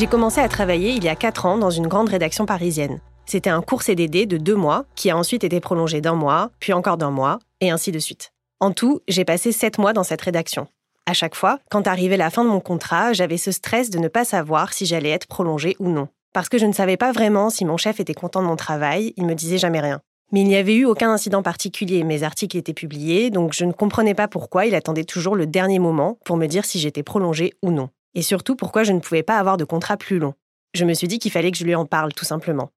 J'ai 0.00 0.06
commencé 0.06 0.40
à 0.40 0.48
travailler 0.48 0.92
il 0.92 1.04
y 1.04 1.10
a 1.10 1.14
4 1.14 1.44
ans 1.44 1.58
dans 1.58 1.68
une 1.68 1.86
grande 1.86 2.08
rédaction 2.08 2.46
parisienne. 2.46 3.02
C'était 3.26 3.50
un 3.50 3.60
court 3.60 3.82
CDD 3.82 4.24
de 4.24 4.38
deux 4.38 4.54
mois 4.54 4.86
qui 4.96 5.10
a 5.10 5.16
ensuite 5.18 5.44
été 5.44 5.60
prolongé 5.60 6.00
d'un 6.00 6.14
mois, 6.14 6.50
puis 6.58 6.72
encore 6.72 6.96
d'un 6.96 7.10
mois, 7.10 7.38
et 7.60 7.70
ainsi 7.70 7.92
de 7.92 7.98
suite. 7.98 8.32
En 8.60 8.72
tout, 8.72 9.02
j'ai 9.08 9.26
passé 9.26 9.52
7 9.52 9.76
mois 9.76 9.92
dans 9.92 10.02
cette 10.02 10.22
rédaction. 10.22 10.68
À 11.04 11.12
chaque 11.12 11.34
fois, 11.34 11.58
quand 11.70 11.86
arrivait 11.86 12.16
la 12.16 12.30
fin 12.30 12.44
de 12.44 12.48
mon 12.48 12.60
contrat, 12.60 13.12
j'avais 13.12 13.36
ce 13.36 13.52
stress 13.52 13.90
de 13.90 13.98
ne 13.98 14.08
pas 14.08 14.24
savoir 14.24 14.72
si 14.72 14.86
j'allais 14.86 15.10
être 15.10 15.26
prolongé 15.26 15.76
ou 15.80 15.90
non. 15.90 16.08
Parce 16.32 16.48
que 16.48 16.56
je 16.56 16.64
ne 16.64 16.72
savais 16.72 16.96
pas 16.96 17.12
vraiment 17.12 17.50
si 17.50 17.66
mon 17.66 17.76
chef 17.76 18.00
était 18.00 18.14
content 18.14 18.40
de 18.40 18.46
mon 18.46 18.56
travail, 18.56 19.12
il 19.18 19.26
me 19.26 19.34
disait 19.34 19.58
jamais 19.58 19.80
rien. 19.80 20.00
Mais 20.32 20.40
il 20.40 20.48
n'y 20.48 20.56
avait 20.56 20.76
eu 20.76 20.86
aucun 20.86 21.12
incident 21.12 21.42
particulier, 21.42 22.04
mes 22.04 22.22
articles 22.22 22.56
étaient 22.56 22.72
publiés, 22.72 23.28
donc 23.28 23.52
je 23.52 23.66
ne 23.66 23.72
comprenais 23.72 24.14
pas 24.14 24.28
pourquoi 24.28 24.64
il 24.64 24.74
attendait 24.74 25.04
toujours 25.04 25.36
le 25.36 25.46
dernier 25.46 25.78
moment 25.78 26.16
pour 26.24 26.38
me 26.38 26.46
dire 26.46 26.64
si 26.64 26.78
j'étais 26.78 27.02
prolongé 27.02 27.52
ou 27.62 27.70
non 27.70 27.90
et 28.14 28.22
surtout 28.22 28.56
pourquoi 28.56 28.82
je 28.82 28.92
ne 28.92 29.00
pouvais 29.00 29.22
pas 29.22 29.38
avoir 29.38 29.56
de 29.56 29.64
contrat 29.64 29.96
plus 29.96 30.18
long? 30.18 30.34
Je 30.74 30.84
me 30.84 30.94
suis 30.94 31.08
dit 31.08 31.18
qu'il 31.18 31.30
fallait 31.30 31.50
que 31.50 31.58
je 31.58 31.64
lui 31.64 31.74
en 31.74 31.86
parle, 31.86 32.12
tout 32.12 32.24
simplement. 32.24 32.70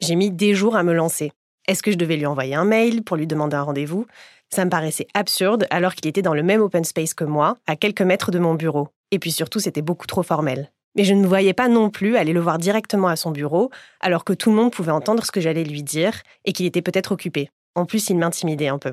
J'ai 0.00 0.16
mis 0.16 0.30
des 0.30 0.54
jours 0.54 0.76
à 0.76 0.82
me 0.82 0.92
lancer. 0.92 1.32
Est-ce 1.68 1.82
que 1.82 1.90
je 1.90 1.96
devais 1.96 2.16
lui 2.16 2.26
envoyer 2.26 2.54
un 2.54 2.64
mail 2.64 3.02
pour 3.02 3.16
lui 3.16 3.26
demander 3.26 3.56
un 3.56 3.62
rendez-vous? 3.62 4.06
Ça 4.50 4.64
me 4.64 4.70
paraissait 4.70 5.08
absurde 5.14 5.66
alors 5.70 5.94
qu'il 5.94 6.06
était 6.06 6.22
dans 6.22 6.34
le 6.34 6.42
même 6.42 6.60
open 6.60 6.84
space 6.84 7.14
que 7.14 7.24
moi, 7.24 7.56
à 7.66 7.76
quelques 7.76 8.02
mètres 8.02 8.30
de 8.30 8.38
mon 8.38 8.54
bureau. 8.54 8.88
Et 9.10 9.18
puis 9.18 9.32
surtout, 9.32 9.58
c'était 9.58 9.82
beaucoup 9.82 10.06
trop 10.06 10.22
formel. 10.22 10.70
Mais 10.96 11.04
je 11.04 11.14
ne 11.14 11.26
voyais 11.26 11.52
pas 11.52 11.68
non 11.68 11.90
plus 11.90 12.16
aller 12.16 12.32
le 12.32 12.40
voir 12.40 12.58
directement 12.58 13.08
à 13.08 13.16
son 13.16 13.30
bureau, 13.30 13.70
alors 14.00 14.24
que 14.24 14.32
tout 14.32 14.50
le 14.50 14.56
monde 14.56 14.72
pouvait 14.72 14.92
entendre 14.92 15.24
ce 15.24 15.32
que 15.32 15.40
j'allais 15.40 15.64
lui 15.64 15.82
dire 15.82 16.22
et 16.44 16.52
qu'il 16.52 16.66
était 16.66 16.82
peut-être 16.82 17.12
occupé. 17.12 17.50
En 17.74 17.84
plus, 17.84 18.08
il 18.08 18.16
m'intimidait 18.16 18.68
un 18.68 18.78
peu. 18.78 18.92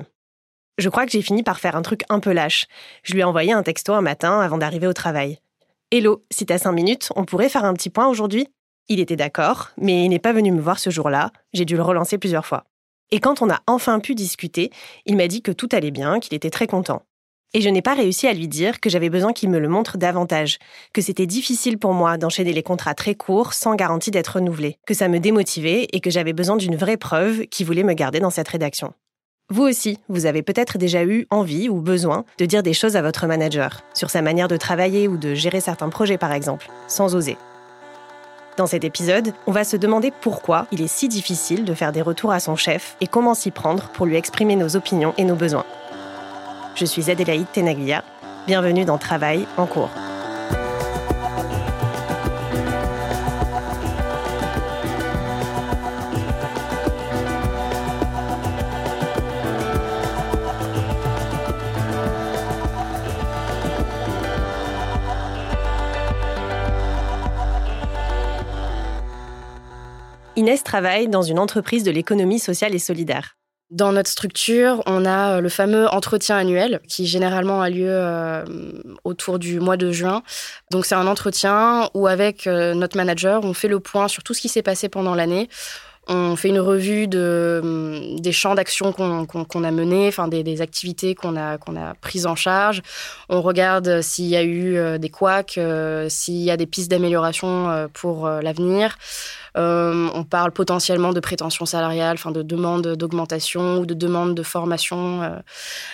Je 0.76 0.88
crois 0.88 1.06
que 1.06 1.12
j'ai 1.12 1.22
fini 1.22 1.42
par 1.42 1.60
faire 1.60 1.76
un 1.76 1.82
truc 1.82 2.02
un 2.08 2.20
peu 2.20 2.32
lâche. 2.32 2.66
Je 3.04 3.14
lui 3.14 3.20
ai 3.20 3.24
envoyé 3.24 3.52
un 3.52 3.62
texto 3.62 3.92
un 3.94 4.02
matin 4.02 4.40
avant 4.40 4.58
d'arriver 4.58 4.86
au 4.86 4.92
travail. 4.92 5.38
Hello, 5.90 6.24
si 6.30 6.44
t'as 6.44 6.58
cinq 6.58 6.72
minutes, 6.72 7.10
on 7.14 7.24
pourrait 7.24 7.48
faire 7.48 7.64
un 7.64 7.74
petit 7.74 7.90
point 7.90 8.08
aujourd'hui 8.08 8.48
Il 8.88 9.00
était 9.00 9.16
d'accord, 9.16 9.70
mais 9.76 10.04
il 10.04 10.08
n'est 10.08 10.18
pas 10.18 10.32
venu 10.32 10.50
me 10.50 10.60
voir 10.60 10.78
ce 10.78 10.90
jour-là, 10.90 11.30
j'ai 11.52 11.64
dû 11.64 11.76
le 11.76 11.82
relancer 11.82 12.18
plusieurs 12.18 12.46
fois. 12.46 12.64
Et 13.12 13.20
quand 13.20 13.42
on 13.42 13.50
a 13.50 13.60
enfin 13.66 14.00
pu 14.00 14.14
discuter, 14.14 14.70
il 15.06 15.16
m'a 15.16 15.28
dit 15.28 15.40
que 15.40 15.52
tout 15.52 15.68
allait 15.70 15.92
bien, 15.92 16.18
qu'il 16.18 16.34
était 16.34 16.50
très 16.50 16.66
content. 16.66 17.02
Et 17.52 17.60
je 17.60 17.68
n'ai 17.68 17.82
pas 17.82 17.94
réussi 17.94 18.26
à 18.26 18.32
lui 18.32 18.48
dire 18.48 18.80
que 18.80 18.90
j'avais 18.90 19.10
besoin 19.10 19.32
qu'il 19.32 19.50
me 19.50 19.60
le 19.60 19.68
montre 19.68 19.96
davantage, 19.96 20.58
que 20.92 21.00
c'était 21.00 21.26
difficile 21.26 21.78
pour 21.78 21.92
moi 21.92 22.18
d'enchaîner 22.18 22.52
les 22.52 22.64
contrats 22.64 22.94
très 22.94 23.14
courts 23.14 23.52
sans 23.52 23.76
garantie 23.76 24.10
d'être 24.10 24.34
renouvelé, 24.34 24.78
que 24.88 24.94
ça 24.94 25.06
me 25.06 25.20
démotivait 25.20 25.86
et 25.92 26.00
que 26.00 26.10
j'avais 26.10 26.32
besoin 26.32 26.56
d'une 26.56 26.74
vraie 26.74 26.96
preuve 26.96 27.46
qui 27.46 27.62
voulait 27.62 27.84
me 27.84 27.94
garder 27.94 28.18
dans 28.18 28.30
cette 28.30 28.48
rédaction. 28.48 28.94
Vous 29.50 29.62
aussi, 29.62 29.98
vous 30.08 30.24
avez 30.24 30.42
peut-être 30.42 30.78
déjà 30.78 31.04
eu 31.04 31.26
envie 31.28 31.68
ou 31.68 31.82
besoin 31.82 32.24
de 32.38 32.46
dire 32.46 32.62
des 32.62 32.72
choses 32.72 32.96
à 32.96 33.02
votre 33.02 33.26
manager, 33.26 33.82
sur 33.92 34.08
sa 34.08 34.22
manière 34.22 34.48
de 34.48 34.56
travailler 34.56 35.06
ou 35.06 35.18
de 35.18 35.34
gérer 35.34 35.60
certains 35.60 35.90
projets 35.90 36.16
par 36.16 36.32
exemple, 36.32 36.70
sans 36.88 37.14
oser. 37.14 37.36
Dans 38.56 38.66
cet 38.66 38.84
épisode, 38.84 39.34
on 39.46 39.52
va 39.52 39.64
se 39.64 39.76
demander 39.76 40.12
pourquoi 40.22 40.66
il 40.72 40.80
est 40.80 40.88
si 40.88 41.08
difficile 41.08 41.66
de 41.66 41.74
faire 41.74 41.92
des 41.92 42.00
retours 42.00 42.32
à 42.32 42.40
son 42.40 42.56
chef 42.56 42.96
et 43.02 43.06
comment 43.06 43.34
s'y 43.34 43.50
prendre 43.50 43.90
pour 43.90 44.06
lui 44.06 44.16
exprimer 44.16 44.56
nos 44.56 44.76
opinions 44.76 45.12
et 45.18 45.24
nos 45.24 45.36
besoins. 45.36 45.66
Je 46.74 46.86
suis 46.86 47.10
Adélaïde 47.10 47.50
Tenaglia, 47.52 48.02
bienvenue 48.46 48.86
dans 48.86 48.96
Travail 48.96 49.46
en 49.58 49.66
cours. 49.66 49.90
Inès 70.44 70.62
travaille 70.62 71.08
dans 71.08 71.22
une 71.22 71.38
entreprise 71.38 71.84
de 71.84 71.90
l'économie 71.90 72.38
sociale 72.38 72.74
et 72.74 72.78
solidaire. 72.78 73.38
Dans 73.70 73.92
notre 73.92 74.10
structure, 74.10 74.82
on 74.84 75.06
a 75.06 75.36
euh, 75.36 75.40
le 75.40 75.48
fameux 75.48 75.88
entretien 75.88 76.36
annuel 76.36 76.80
qui 76.86 77.06
généralement 77.06 77.62
a 77.62 77.70
lieu 77.70 77.88
euh, 77.88 78.44
autour 79.04 79.38
du 79.38 79.58
mois 79.58 79.78
de 79.78 79.90
juin. 79.90 80.22
Donc 80.70 80.84
c'est 80.84 80.96
un 80.96 81.06
entretien 81.06 81.88
où 81.94 82.06
avec 82.08 82.46
euh, 82.46 82.74
notre 82.74 82.98
manager, 82.98 83.42
on 83.42 83.54
fait 83.54 83.68
le 83.68 83.80
point 83.80 84.06
sur 84.06 84.22
tout 84.22 84.34
ce 84.34 84.42
qui 84.42 84.50
s'est 84.50 84.60
passé 84.60 84.90
pendant 84.90 85.14
l'année. 85.14 85.48
On 86.08 86.36
fait 86.36 86.50
une 86.50 86.60
revue 86.60 87.08
de, 87.08 88.18
des 88.18 88.32
champs 88.32 88.54
d'action 88.54 88.92
qu'on 88.92 89.64
a 89.64 89.70
menés, 89.70 90.08
enfin 90.08 90.28
des, 90.28 90.42
des 90.42 90.60
activités 90.60 91.14
qu'on 91.14 91.34
a, 91.34 91.56
qu'on 91.56 91.74
a 91.76 91.94
prises 91.94 92.26
en 92.26 92.34
charge. 92.34 92.82
On 93.30 93.40
regarde 93.40 94.02
s'il 94.02 94.26
y 94.26 94.36
a 94.36 94.44
eu 94.44 94.98
des 94.98 95.08
couacs, 95.08 95.58
s'il 96.08 96.42
y 96.42 96.50
a 96.50 96.58
des 96.58 96.66
pistes 96.66 96.90
d'amélioration 96.90 97.88
pour 97.94 98.28
l'avenir. 98.28 98.98
Euh, 99.56 100.08
on 100.14 100.24
parle 100.24 100.50
potentiellement 100.50 101.12
de 101.12 101.20
prétention 101.20 101.64
salariale, 101.64 102.14
enfin 102.14 102.32
de 102.32 102.42
demande 102.42 102.96
d'augmentation 102.96 103.78
ou 103.78 103.86
de 103.86 103.94
demande 103.94 104.34
de 104.34 104.42
formation. 104.42 105.22
Euh. 105.22 105.38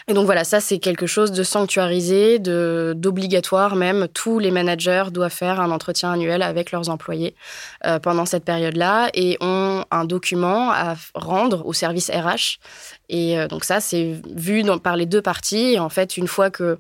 Et 0.09 0.15
donc 0.15 0.25
voilà, 0.25 0.45
ça 0.45 0.61
c'est 0.61 0.79
quelque 0.79 1.07
chose 1.07 1.31
de 1.33 1.43
sanctuarisé, 1.43 2.39
d'obligatoire 2.39 3.77
même. 3.77 4.09
Tous 4.15 4.39
les 4.39 4.51
managers 4.51 5.05
doivent 5.11 5.33
faire 5.33 5.61
un 5.61 5.71
entretien 5.71 6.13
annuel 6.13 6.43
avec 6.43 6.73
leurs 6.73 6.89
employés 6.89 7.35
euh, 7.87 7.99
pendant 7.99 8.25
cette 8.25 8.45
période-là 8.45 9.11
et 9.15 9.37
ont 9.41 9.85
un 9.91 10.05
document 10.05 10.71
à 10.73 10.95
rendre 11.15 11.67
au 11.67 11.73
service 11.73 12.11
RH. 12.11 12.59
Et 13.09 13.37
donc 13.49 13.65
ça 13.65 13.81
c'est 13.81 14.21
vu 14.35 14.65
par 14.83 14.97
les 14.97 15.07
deux 15.07 15.23
parties. 15.23 15.73
Et 15.73 15.79
en 15.79 15.89
fait, 15.89 16.17
une 16.17 16.29
fois 16.29 16.51
que 16.51 16.79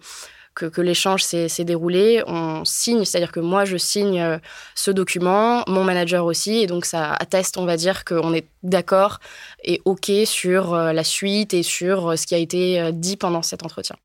que, 0.54 0.80
l'échange 0.80 1.22
s'est 1.22 1.64
déroulé, 1.64 2.22
on 2.26 2.64
signe, 2.64 3.04
c'est-à-dire 3.04 3.32
que 3.32 3.40
moi 3.40 3.64
je 3.64 3.76
signe 3.76 4.20
euh, 4.20 4.38
ce 4.74 4.90
document, 4.90 5.64
mon 5.66 5.84
manager 5.84 6.24
aussi, 6.24 6.58
et 6.58 6.66
donc 6.66 6.84
ça 6.84 7.14
atteste, 7.14 7.56
on 7.56 7.64
va 7.64 7.76
dire, 7.76 8.04
qu'on 8.04 8.34
est 8.34 8.46
d'accord 8.62 9.20
et 9.64 9.80
OK 9.84 10.10
sur 10.24 10.74
euh, 10.74 10.92
la 10.92 11.04
suite 11.04 11.54
et 11.54 11.62
sur 11.62 12.10
euh, 12.10 12.16
ce 12.16 12.26
qui 12.26 12.34
a 12.34 12.38
été 12.38 12.92
dit 12.92 13.16
pendant 13.16 13.42
cet 13.42 13.64
entretien. 13.64 13.96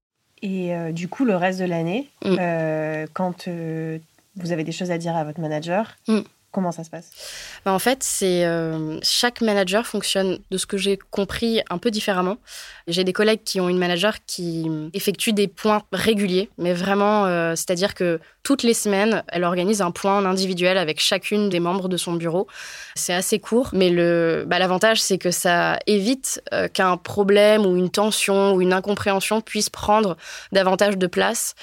Et 0.41 0.73
du 0.91 1.07
coup, 1.07 1.25
le 1.25 1.35
reste 1.35 1.59
de 1.59 1.65
l'année, 1.65 2.07
mm. 2.23 3.07
quand 3.13 3.47
vous 3.47 4.51
avez 4.51 4.63
des 4.63 4.71
choses 4.71 4.91
à 4.91 4.99
dire 4.99 5.15
à 5.15 5.23
votre 5.23 5.39
manager, 5.39 5.95
mm. 6.07 6.19
Comment 6.55 6.71
ça 6.71 6.85
se 6.85 6.89
passe? 6.89 7.11
Bah, 7.65 7.73
En 7.73 7.79
fait, 7.79 8.01
c'est 8.01 8.45
euh, 8.45 8.97
chaque 9.03 9.41
manager 9.41 9.85
fonctionne 9.85 10.39
de 10.51 10.57
ce 10.57 10.65
que 10.65 10.77
j'ai 10.77 10.97
compris 11.11 11.59
un 11.69 11.77
peu 11.77 11.91
différemment. 11.91 12.37
J'ai 12.87 13.03
des 13.03 13.11
collègues 13.11 13.41
qui 13.43 13.59
ont 13.59 13.67
une 13.67 13.77
manager 13.77 14.23
qui 14.25 14.71
effectue 14.93 15.33
des 15.33 15.49
points 15.49 15.83
réguliers, 15.91 16.49
mais 16.57 16.71
vraiment, 16.71 17.25
euh, 17.25 17.57
c'est-à-dire 17.57 17.93
que 17.93 18.21
toutes 18.43 18.63
les 18.63 18.73
semaines, 18.73 19.21
elle 19.27 19.43
organise 19.43 19.81
un 19.81 19.91
point 19.91 20.23
individuel 20.25 20.77
avec 20.77 21.01
chacune 21.01 21.49
des 21.49 21.59
membres 21.59 21.89
de 21.89 21.97
son 21.97 22.13
bureau. 22.13 22.47
C'est 22.95 23.13
assez 23.13 23.39
court, 23.39 23.71
mais 23.73 23.91
bah, 24.45 24.57
l'avantage 24.57 25.01
c'est 25.01 25.17
que 25.17 25.31
ça 25.31 25.77
évite 25.87 26.41
euh, 26.53 26.69
qu'un 26.69 26.95
problème 26.95 27.65
ou 27.65 27.75
une 27.75 27.89
tension 27.89 28.53
ou 28.53 28.61
une 28.61 28.71
incompréhension 28.71 29.41
puisse 29.41 29.69
prendre 29.69 30.15
davantage 30.53 30.97
de 30.97 31.07
place 31.07 31.53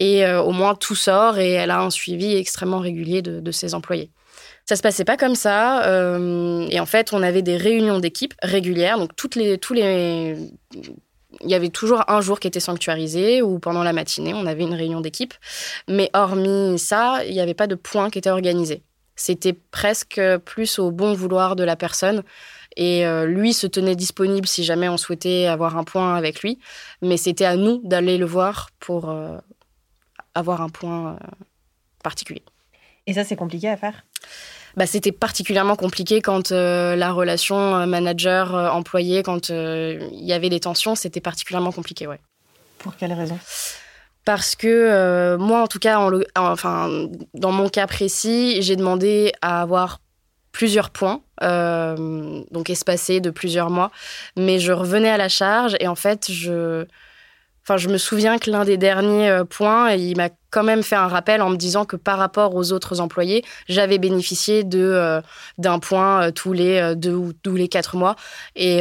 et 0.00 0.26
au 0.26 0.50
moins 0.52 0.74
tout 0.74 0.94
sort 0.94 1.38
et 1.38 1.50
elle 1.52 1.70
a 1.70 1.82
un 1.82 1.90
suivi 1.90 2.34
extrêmement 2.34 2.78
régulier 2.78 3.20
de 3.20 3.50
ses 3.50 3.74
employés. 3.74 4.10
Ça 4.70 4.76
se 4.76 4.82
passait 4.82 5.04
pas 5.04 5.16
comme 5.16 5.34
ça. 5.34 5.84
Euh, 5.86 6.64
et 6.70 6.78
en 6.78 6.86
fait, 6.86 7.12
on 7.12 7.24
avait 7.24 7.42
des 7.42 7.56
réunions 7.56 7.98
d'équipe 7.98 8.34
régulières. 8.40 9.00
Donc, 9.00 9.16
toutes 9.16 9.34
les, 9.34 9.58
tous 9.58 9.74
les. 9.74 10.36
Il 11.40 11.50
y 11.50 11.54
avait 11.54 11.70
toujours 11.70 12.04
un 12.06 12.20
jour 12.20 12.38
qui 12.38 12.46
était 12.46 12.60
sanctuarisé 12.60 13.42
ou 13.42 13.58
pendant 13.58 13.82
la 13.82 13.92
matinée, 13.92 14.32
on 14.32 14.46
avait 14.46 14.62
une 14.62 14.74
réunion 14.74 15.00
d'équipe. 15.00 15.34
Mais 15.88 16.08
hormis 16.12 16.78
ça, 16.78 17.24
il 17.26 17.32
n'y 17.32 17.40
avait 17.40 17.52
pas 17.52 17.66
de 17.66 17.74
point 17.74 18.10
qui 18.10 18.18
était 18.20 18.30
organisé. 18.30 18.84
C'était 19.16 19.54
presque 19.54 20.20
plus 20.44 20.78
au 20.78 20.92
bon 20.92 21.14
vouloir 21.14 21.56
de 21.56 21.64
la 21.64 21.74
personne. 21.74 22.22
Et 22.76 23.04
euh, 23.04 23.26
lui 23.26 23.52
se 23.54 23.66
tenait 23.66 23.96
disponible 23.96 24.46
si 24.46 24.62
jamais 24.62 24.88
on 24.88 24.98
souhaitait 24.98 25.46
avoir 25.46 25.76
un 25.78 25.82
point 25.82 26.14
avec 26.14 26.42
lui. 26.42 26.60
Mais 27.02 27.16
c'était 27.16 27.44
à 27.44 27.56
nous 27.56 27.80
d'aller 27.82 28.18
le 28.18 28.26
voir 28.26 28.70
pour 28.78 29.10
euh, 29.10 29.36
avoir 30.36 30.62
un 30.62 30.68
point 30.68 31.18
particulier. 32.04 32.44
Et 33.08 33.14
ça, 33.14 33.24
c'est 33.24 33.34
compliqué 33.34 33.68
à 33.68 33.76
faire? 33.76 34.04
Bah, 34.76 34.86
c'était 34.86 35.12
particulièrement 35.12 35.76
compliqué 35.76 36.20
quand 36.20 36.52
euh, 36.52 36.96
la 36.96 37.12
relation 37.12 37.76
euh, 37.76 37.86
manager-employé, 37.86 39.18
euh, 39.18 39.22
quand 39.22 39.48
il 39.48 40.24
y 40.24 40.32
avait 40.32 40.48
des 40.48 40.60
tensions, 40.60 40.94
c'était 40.94 41.20
particulièrement 41.20 41.72
compliqué, 41.72 42.06
ouais. 42.06 42.20
Pour 42.78 42.96
quelle 42.96 43.12
raison? 43.12 43.38
Parce 44.24 44.54
que 44.54 45.36
moi, 45.36 45.62
en 45.62 45.66
tout 45.66 45.78
cas, 45.78 45.98
enfin, 46.36 47.08
dans 47.34 47.52
mon 47.52 47.68
cas 47.68 47.86
précis, 47.86 48.62
j'ai 48.62 48.76
demandé 48.76 49.32
à 49.42 49.62
avoir 49.62 50.00
plusieurs 50.52 50.90
points, 50.90 51.22
donc 51.40 52.70
espacés 52.70 53.20
de 53.20 53.30
plusieurs 53.30 53.70
mois, 53.70 53.90
mais 54.36 54.58
je 54.58 54.72
revenais 54.72 55.10
à 55.10 55.16
la 55.16 55.28
charge 55.28 55.76
et 55.80 55.88
en 55.88 55.94
fait, 55.94 56.30
je, 56.30 56.86
Enfin, 57.62 57.76
je 57.76 57.88
me 57.88 57.98
souviens 57.98 58.38
que 58.38 58.50
l'un 58.50 58.64
des 58.64 58.76
derniers 58.76 59.28
euh, 59.28 59.44
points, 59.44 59.92
il 59.92 60.16
m'a 60.16 60.30
quand 60.50 60.64
même 60.64 60.82
fait 60.82 60.96
un 60.96 61.08
rappel 61.08 61.42
en 61.42 61.50
me 61.50 61.56
disant 61.56 61.84
que 61.84 61.96
par 61.96 62.18
rapport 62.18 62.54
aux 62.54 62.72
autres 62.72 63.00
employés, 63.00 63.44
j'avais 63.68 63.98
bénéficié 63.98 64.64
de 64.64 64.80
euh, 64.80 65.20
d'un 65.58 65.78
point 65.78 66.22
euh, 66.22 66.30
tous 66.30 66.52
les 66.52 66.94
deux 66.96 67.14
ou 67.14 67.32
tous 67.32 67.54
les 67.54 67.68
quatre 67.68 67.96
mois, 67.96 68.16
et, 68.56 68.78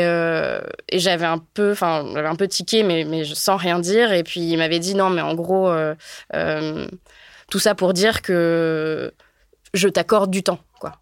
j'avais 0.93 1.25
un 1.25 1.39
peu, 1.53 1.71
enfin, 1.71 2.05
j'avais 2.13 2.27
un 2.27 2.35
peu 2.35 2.47
tiqué, 2.47 2.83
mais 2.83 3.03
mais 3.03 3.23
sans 3.25 3.57
rien 3.57 3.79
dire. 3.79 4.11
Et 4.13 4.23
puis 4.23 4.41
il 4.41 4.57
m'avait 4.57 4.79
dit 4.79 4.95
non, 4.95 5.09
mais 5.09 5.21
en 5.21 5.35
gros, 5.35 5.71
tout 7.49 7.59
ça 7.59 7.75
pour 7.75 7.93
dire 7.93 8.21
que 8.21 9.13
je 9.73 9.87
t'accorde 9.87 10.31
du 10.31 10.43
temps, 10.43 10.59
quoi. 10.79 10.93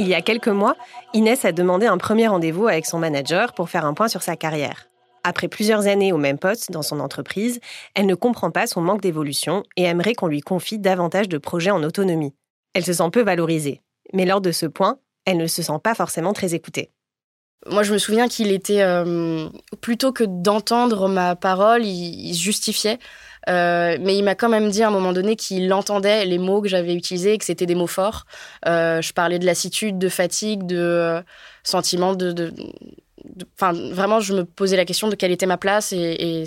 Il 0.00 0.08
y 0.08 0.14
a 0.14 0.22
quelques 0.22 0.48
mois, 0.48 0.76
Inès 1.12 1.44
a 1.44 1.52
demandé 1.52 1.84
un 1.84 1.98
premier 1.98 2.26
rendez-vous 2.26 2.66
avec 2.68 2.86
son 2.86 2.98
manager 2.98 3.52
pour 3.52 3.68
faire 3.68 3.84
un 3.84 3.92
point 3.92 4.08
sur 4.08 4.22
sa 4.22 4.34
carrière. 4.34 4.88
Après 5.24 5.46
plusieurs 5.46 5.88
années 5.88 6.10
au 6.10 6.16
même 6.16 6.38
poste 6.38 6.72
dans 6.72 6.80
son 6.80 7.00
entreprise, 7.00 7.60
elle 7.94 8.06
ne 8.06 8.14
comprend 8.14 8.50
pas 8.50 8.66
son 8.66 8.80
manque 8.80 9.02
d'évolution 9.02 9.62
et 9.76 9.82
aimerait 9.82 10.14
qu'on 10.14 10.26
lui 10.26 10.40
confie 10.40 10.78
davantage 10.78 11.28
de 11.28 11.36
projets 11.36 11.70
en 11.70 11.82
autonomie. 11.82 12.32
Elle 12.72 12.86
se 12.86 12.94
sent 12.94 13.10
peu 13.12 13.20
valorisée. 13.20 13.82
Mais 14.14 14.24
lors 14.24 14.40
de 14.40 14.52
ce 14.52 14.64
point, 14.64 14.96
elle 15.26 15.36
ne 15.36 15.46
se 15.46 15.60
sent 15.60 15.78
pas 15.84 15.94
forcément 15.94 16.32
très 16.32 16.54
écoutée. 16.54 16.90
Moi, 17.66 17.82
je 17.82 17.92
me 17.92 17.98
souviens 17.98 18.26
qu'il 18.26 18.52
était, 18.52 18.80
euh, 18.80 19.50
plutôt 19.82 20.12
que 20.12 20.24
d'entendre 20.24 21.08
ma 21.08 21.36
parole, 21.36 21.84
il, 21.84 22.32
justifiait. 22.32 22.98
Euh, 23.48 23.96
mais 24.00 24.16
il 24.16 24.22
m'a 24.22 24.34
quand 24.34 24.48
même 24.48 24.70
dit 24.70 24.82
à 24.82 24.88
un 24.88 24.90
moment 24.90 25.12
donné 25.12 25.36
qu'il 25.36 25.72
entendait 25.72 26.24
les 26.24 26.38
mots 26.38 26.60
que 26.60 26.68
j'avais 26.68 26.94
utilisés, 26.94 27.38
que 27.38 27.44
c'était 27.44 27.66
des 27.66 27.74
mots 27.74 27.86
forts. 27.86 28.26
Euh, 28.66 29.00
je 29.00 29.12
parlais 29.12 29.38
de 29.38 29.46
lassitude, 29.46 29.98
de 29.98 30.08
fatigue, 30.08 30.66
de 30.66 31.22
sentiment 31.62 32.14
de, 32.14 32.52
Enfin, 33.54 33.72
vraiment, 33.72 34.20
je 34.20 34.32
me 34.32 34.44
posais 34.44 34.76
la 34.76 34.86
question 34.86 35.08
de 35.08 35.14
quelle 35.14 35.30
était 35.30 35.46
ma 35.46 35.58
place 35.58 35.92
et, 35.92 36.44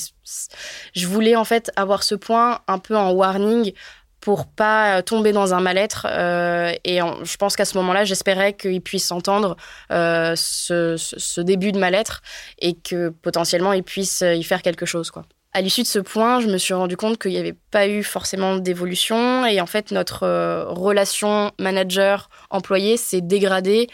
je 0.96 1.08
voulais 1.08 1.36
en 1.36 1.44
fait 1.44 1.72
avoir 1.76 2.02
ce 2.02 2.16
point 2.16 2.62
un 2.68 2.80
peu 2.80 2.98
en 2.98 3.12
warning 3.12 3.74
pour 4.20 4.48
pas 4.48 5.04
tomber 5.04 5.34
dans 5.34 5.54
un 5.54 5.60
mal-être. 5.60 6.08
Euh, 6.10 6.74
et 6.84 7.00
je 7.00 7.38
pense 7.38 7.56
qu'à 7.56 7.66
ce 7.66 7.78
moment-là, 7.78 8.06
j'espérais 8.06 8.54
qu'il 8.54 8.82
puisse 8.82 9.12
entendre 9.12 9.56
euh, 9.92 10.34
ce, 10.36 10.96
ce, 10.98 11.42
début 11.42 11.72
de 11.72 11.78
mal-être 11.78 12.22
et 12.58 12.74
que 12.74 13.10
potentiellement 13.10 13.74
il 13.74 13.84
puisse 13.84 14.22
y 14.22 14.44
faire 14.44 14.62
quelque 14.62 14.86
chose, 14.86 15.12
quoi. 15.12 15.24
À 15.54 15.62
l'issue 15.62 15.84
de 15.84 15.88
ce 15.88 16.00
point, 16.00 16.40
je 16.40 16.48
me 16.48 16.58
suis 16.58 16.74
rendu 16.74 16.98
compte 16.98 17.20
qu'il 17.20 17.32
n'y 17.32 17.38
avait 17.38 17.56
pas 17.72 17.88
eu 17.88 18.04
forcément 18.04 18.58
d'évolution 18.58 19.46
et 19.46 19.62
en 19.62 19.68
fait 19.68 19.92
notre 19.92 20.24
euh, 20.24 20.66
relation 20.68 21.52
manager-employé 21.60 22.98
s'est 22.98 23.22
dégradée. 23.22 23.88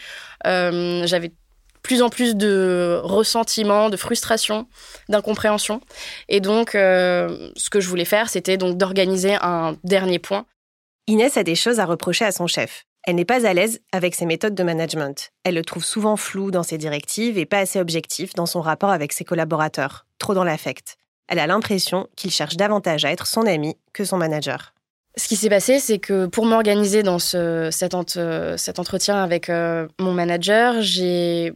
J'avais 0.44 1.32
plus 1.82 2.02
en 2.02 2.08
plus 2.08 2.36
de 2.36 3.00
ressentiment, 3.02 3.90
de 3.90 3.96
frustration, 3.96 4.66
d'incompréhension. 5.08 5.80
Et 6.28 6.40
donc, 6.40 6.74
euh, 6.74 7.50
ce 7.56 7.70
que 7.70 7.80
je 7.80 7.88
voulais 7.88 8.04
faire, 8.04 8.28
c'était 8.28 8.56
donc 8.56 8.76
d'organiser 8.76 9.36
un 9.40 9.76
dernier 9.84 10.18
point. 10.18 10.46
Inès 11.06 11.36
a 11.36 11.42
des 11.42 11.54
choses 11.54 11.80
à 11.80 11.86
reprocher 11.86 12.24
à 12.24 12.32
son 12.32 12.46
chef. 12.46 12.84
Elle 13.04 13.16
n'est 13.16 13.24
pas 13.24 13.46
à 13.46 13.54
l'aise 13.54 13.80
avec 13.92 14.14
ses 14.14 14.26
méthodes 14.26 14.54
de 14.54 14.62
management. 14.62 15.32
Elle 15.44 15.54
le 15.54 15.64
trouve 15.64 15.84
souvent 15.84 16.16
flou 16.16 16.50
dans 16.50 16.62
ses 16.62 16.76
directives 16.76 17.38
et 17.38 17.46
pas 17.46 17.60
assez 17.60 17.80
objectif 17.80 18.34
dans 18.34 18.46
son 18.46 18.60
rapport 18.60 18.90
avec 18.90 19.12
ses 19.12 19.24
collaborateurs, 19.24 20.06
trop 20.18 20.34
dans 20.34 20.44
l'affect. 20.44 20.98
Elle 21.30 21.38
a 21.38 21.46
l'impression 21.46 22.08
qu'il 22.16 22.32
cherche 22.32 22.56
davantage 22.56 23.04
à 23.04 23.12
être 23.12 23.26
son 23.26 23.46
ami 23.46 23.76
que 23.92 24.04
son 24.04 24.18
manager. 24.18 24.74
Ce 25.16 25.28
qui 25.28 25.36
s'est 25.36 25.48
passé, 25.48 25.78
c'est 25.78 25.98
que 25.98 26.26
pour 26.26 26.44
m'organiser 26.44 27.04
dans 27.04 27.20
ce, 27.20 27.68
cet, 27.70 27.94
entretien 27.94 29.22
avec 29.22 29.48
euh, 29.48 29.86
mon 30.00 30.12
manager, 30.12 30.74
j'ai 30.80 31.52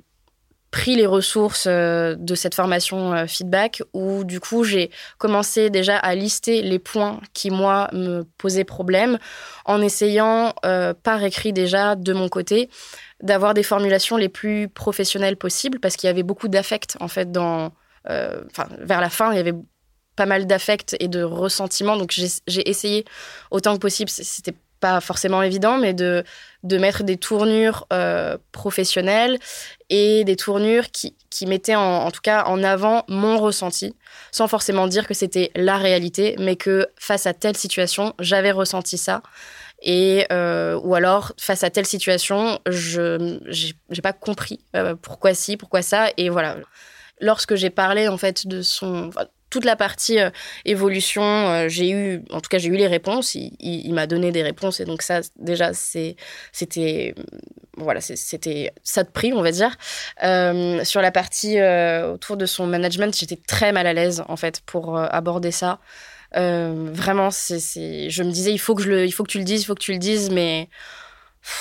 pris 0.71 0.95
les 0.95 1.07
ressources 1.07 1.67
euh, 1.69 2.15
de 2.17 2.37
cette 2.37 2.55
formation 2.55 3.15
euh, 3.15 3.27
feedback 3.27 3.83
où 3.93 4.25
du 4.25 4.41
coup 4.41 4.65
j'ai 4.65 4.91
commencé 5.19 5.71
déjà 5.71 5.97
à 5.97 6.15
lister 6.15 6.63
les 6.63 6.81
points 6.81 7.21
qui 7.33 7.51
moi 7.51 7.89
me 7.93 8.23
posaient 8.39 8.65
problème 8.65 9.19
en 9.65 9.81
essayant 9.81 10.53
par 11.05 11.23
écrit 11.23 11.53
déjà 11.53 11.95
de 11.95 12.13
mon 12.13 12.29
côté 12.29 12.69
d'avoir 13.23 13.55
des 13.55 13.63
formulations 13.63 14.17
les 14.17 14.29
plus 14.29 14.69
professionnelles 14.69 15.37
possibles 15.37 15.79
parce 15.79 15.95
qu'il 15.95 16.09
y 16.09 16.11
avait 16.11 16.25
beaucoup 16.25 16.49
d'affect 16.49 16.97
en 16.99 17.07
fait 17.07 17.31
dans 17.31 17.73
enfin 18.07 18.69
vers 18.79 19.01
la 19.01 19.11
fin 19.11 19.33
il 19.33 19.37
y 19.37 19.41
avait 19.41 19.55
pas 20.17 20.27
mal 20.27 20.47
d'affect 20.47 20.97
et 21.01 21.09
de 21.09 21.23
ressentiment 21.23 21.97
donc 21.97 22.13
j'ai 22.13 22.69
essayé 22.69 23.05
autant 23.51 23.75
que 23.75 23.81
possible 23.81 24.11
c'était 24.11 24.55
pas 24.85 25.01
forcément 25.01 25.43
évident, 25.43 25.79
mais 25.79 25.95
de, 25.95 26.25
mettre 26.63 27.05
des 27.05 27.17
tournures 27.17 27.87
euh, 27.91 28.37
professionnelles 28.53 29.39
et 29.89 30.25
des 30.25 30.37
tournures 30.37 30.91
qui, 30.91 31.15
mettaient 31.47 31.75
en, 31.75 32.11
tout 32.11 32.21
cas 32.21 32.45
en 32.45 32.63
avant 32.63 33.05
mon 33.09 33.39
ressenti, 33.39 33.95
sans 34.31 34.47
forcément 34.47 34.87
dire 34.87 35.07
que 35.07 35.15
c'était 35.15 35.51
la 35.57 35.79
réalité, 35.79 36.37
mais 36.39 36.57
que 36.57 36.87
face 36.99 37.27
à 37.27 37.33
telle 37.33 37.57
situation, 37.57 38.13
j'avais 38.19 38.51
ressenti 38.51 38.99
ça. 38.99 39.23
Et 39.81 40.27
euh, 40.31 40.79
ou 40.85 40.95
alors 40.95 41.33
face 41.39 41.65
à 41.65 41.71
telle 41.71 41.87
situation, 41.87 42.59
je 42.67 43.39
j'ai 43.49 44.03
pas 44.03 44.13
compris 44.13 44.61
euh, 44.77 44.95
pourquoi 45.01 45.33
si, 45.33 45.57
pourquoi 45.57 45.81
ça, 45.81 46.09
et 46.19 46.29
voilà. 46.29 46.57
Lorsque 47.25 47.55
j'ai 47.55 47.71
parlé 47.71 48.07
en 48.09 48.19
fait 48.19 48.47
de 48.47 48.61
son 48.61 49.11
toute 49.49 49.65
la 49.65 49.77
partie 49.77 50.19
évolution, 50.65 51.69
j'ai 51.69 51.89
eu, 51.91 52.25
en 52.31 52.41
tout 52.41 52.49
cas, 52.49 52.59
j'ai 52.59 52.71
eu 52.71 52.77
les 52.77 52.89
réponses. 52.89 53.37
Il, 53.37 53.95
m'a 53.95 54.09
donné 54.09 54.33
des 54.33 54.43
réponses 54.43 54.81
et 54.81 54.85
donc 54.85 55.01
ça, 55.01 55.21
déjà, 55.37 55.73
c'est, 55.73 56.17
c'était, 56.51 57.15
voilà, 57.77 58.01
c'était 58.01 58.73
ça 58.83 59.05
de 59.05 59.11
prix, 59.11 59.33
on 59.33 59.43
va 59.43 59.53
dire. 59.53 59.77
sur 60.85 61.01
la 61.01 61.13
partie 61.13 61.63
autour 61.63 62.37
de 62.37 62.47
son 62.47 62.67
management, 62.67 63.17
j'étais 63.17 63.39
très 63.47 63.71
mal 63.71 63.87
à 63.87 63.93
l'aise 63.93 64.25
en 64.27 64.37
fait 64.37 64.61
pour 64.67 64.99
aborder 64.99 65.53
ça. 65.53 65.79
vraiment, 66.35 67.31
c'est, 67.31 68.11
je 68.11 68.23
me 68.25 68.33
disais, 68.33 68.51
il 68.51 68.59
faut 68.59 68.75
que 68.75 68.83
je 68.83 68.91
le, 68.91 69.07
il 69.07 69.13
faut 69.13 69.23
que 69.23 69.31
tu 69.31 69.39
le 69.39 69.45
dises, 69.45 69.63
il 69.63 69.67
faut 69.67 69.77
que 69.77 69.85
tu 69.85 69.93
le 69.93 69.99
dises, 69.99 70.31
mais 70.31 70.69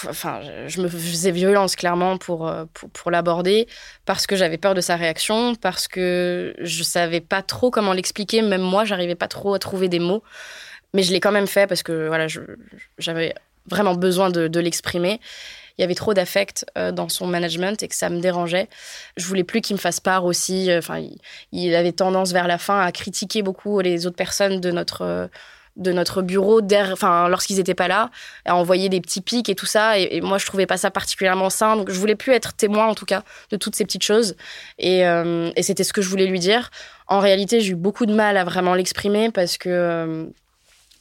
enfin, 0.08 0.42
je 0.68 0.82
me 0.82 0.88
faisais 0.88 1.32
violence 1.32 1.76
clairement 1.76 2.18
pour, 2.18 2.48
euh, 2.48 2.66
pour, 2.94 3.12
l'aborder 3.12 3.68
parce 4.06 4.28
que 4.28 4.36
j'avais 4.36 4.58
peur 4.58 4.74
de 4.74 4.82
sa 4.82 4.96
réaction, 4.96 5.56
parce 5.56 5.88
que 5.88 6.54
je 6.60 6.84
savais 6.84 7.22
pas 7.22 7.42
trop 7.42 7.70
comment 7.70 7.94
l'expliquer. 7.94 8.42
Même 8.42 8.62
moi, 8.62 8.86
j'arrivais 8.86 9.16
pas 9.16 9.28
trop 9.28 9.54
à 9.54 9.60
trouver 9.60 9.90
des 9.90 10.00
mots. 10.00 10.24
Mais 10.94 11.04
je 11.04 11.12
l'ai 11.12 11.20
quand 11.20 11.32
même 11.32 11.48
fait 11.48 11.68
parce 11.68 11.84
que 11.84 12.08
voilà, 12.08 12.28
j'avais 12.98 13.34
vraiment 13.68 13.96
besoin 13.96 14.30
de, 14.30 14.60
l'exprimer. 14.60 15.20
Il 15.78 15.82
y 15.82 15.84
avait 15.84 15.96
trop 15.96 16.14
d'affect 16.14 16.66
euh, 16.78 16.92
dans 16.92 17.10
son 17.10 17.26
management 17.26 17.82
et 17.82 17.88
que 17.88 17.96
ça 17.96 18.10
me 18.10 18.20
dérangeait. 18.20 18.70
Je 19.18 19.26
voulais 19.26 19.44
plus 19.44 19.62
qu'il 19.62 19.76
me 19.76 19.82
fasse 19.82 20.00
part 20.00 20.24
aussi. 20.24 20.70
Euh, 20.70 20.78
enfin, 20.78 21.04
il, 21.52 21.76
avait 21.76 21.94
tendance 21.94 22.32
vers 22.32 22.48
la 22.48 22.60
fin 22.60 22.80
à 22.80 22.92
critiquer 22.92 23.42
beaucoup 23.42 23.80
les 23.80 24.06
autres 24.06 24.16
personnes 24.16 24.62
de 24.62 24.72
notre 24.72 25.30
de 25.76 25.92
notre 25.92 26.22
bureau 26.22 26.62
enfin 26.92 27.28
lorsqu'ils 27.30 27.58
n'étaient 27.58 27.74
pas 27.74 27.88
là, 27.88 28.12
à 28.46 28.56
envoyer 28.56 28.90
des 28.90 29.02
petits 29.02 29.22
pics 29.22 29.50
et 29.50 29.56
tout 29.56 29.66
ça. 29.66 29.98
Et, 29.98 30.22
moi, 30.22 30.38
je 30.38 30.46
trouvais 30.46 30.66
pas 30.66 30.78
ça 30.78 30.92
particulièrement 30.92 31.50
sain. 31.50 31.76
Donc, 31.76 31.90
je 31.90 32.00
voulais 32.00 32.16
plus 32.16 32.34
être 32.34 32.54
témoin, 32.54 32.88
en 32.88 32.96
tout 32.96 33.06
cas, 33.06 33.24
de 33.50 33.58
toutes 33.58 33.76
ces 33.76 33.84
petites 33.84 34.04
choses. 34.04 34.36
Et, 34.78 35.06
euh, 35.06 35.52
c'était 35.62 35.84
ce 35.84 35.94
que 35.94 36.02
je 36.02 36.10
voulais 36.10 36.28
lui 36.28 36.40
dire. 36.40 36.70
En 37.08 37.20
réalité, 37.20 37.62
j'ai 37.62 37.72
eu 37.72 37.76
beaucoup 37.76 38.06
de 38.06 38.14
mal 38.14 38.38
à 38.38 38.44
vraiment 38.44 38.76
l'exprimer 38.76 39.32
parce 39.32 39.58
que. 39.58 39.70
Euh, 39.70 40.26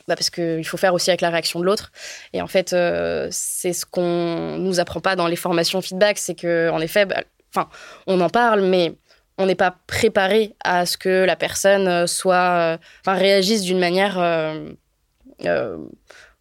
bah 0.08 0.16
parce 0.16 0.30
qu'il 0.30 0.66
faut 0.66 0.76
faire 0.76 0.94
aussi 0.94 1.10
avec 1.10 1.20
la 1.20 1.30
réaction 1.30 1.60
de 1.60 1.64
l'autre. 1.64 1.92
Et 2.32 2.42
en 2.42 2.48
fait, 2.48 2.72
euh, 2.72 3.28
c'est 3.30 3.72
ce 3.72 3.86
qu'on 3.86 4.58
nous 4.58 4.80
apprend 4.80 4.98
pas 4.98 5.14
dans 5.14 5.28
les 5.28 5.36
formations 5.36 5.80
feedback, 5.80 6.18
c'est 6.18 6.34
que 6.34 6.70
en 6.70 6.80
effet, 6.80 7.06
bah, 7.06 7.22
enfin, 7.54 7.68
on 8.08 8.20
en 8.20 8.28
parle, 8.28 8.62
mais 8.62 8.94
on 9.38 9.46
n'est 9.46 9.54
pas 9.54 9.76
préparé 9.86 10.54
à 10.62 10.86
ce 10.86 10.96
que 10.96 11.24
la 11.24 11.36
personne 11.36 11.88
euh, 11.88 12.06
soit, 12.06 12.34
euh, 12.74 12.78
enfin, 13.00 13.14
réagisse 13.14 13.62
d'une 13.62 13.78
manière, 13.78 14.18
euh, 14.18 14.72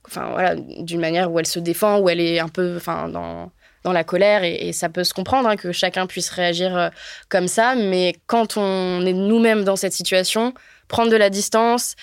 enfin 0.05 0.29
voilà, 0.31 0.55
d'une 0.55 1.00
manière 1.00 1.31
où 1.31 1.39
elle 1.39 1.45
se 1.48 1.60
défend, 1.60 2.00
où 2.00 2.10
elle 2.10 2.19
est 2.19 2.39
un 2.39 2.50
peu, 2.50 2.75
enfin, 2.77 3.10
dans 3.10 3.51
dans 3.83 3.93
la 3.93 4.03
colère 4.03 4.43
et, 4.43 4.74
ça 4.74 4.89
peut 4.89 5.03
se 5.03 5.12
comprendre 5.12 5.50
hein, 5.50 5.55
que 5.55 5.71
chacun 5.71 6.05
puisse 6.05 6.29
réagir 6.29 6.91
comme 7.29 7.48
ça, 7.48 7.74
mais 7.74 8.13
quand 8.27 8.55
on 8.55 9.03
est 9.07 9.13
nous-mêmes 9.13 9.63
dans 9.63 9.75
cette 9.75 9.93
situation, 9.93 10.53
prendre 10.88 11.10
de 11.12 11.15
la 11.15 11.31
distance, 11.31 11.95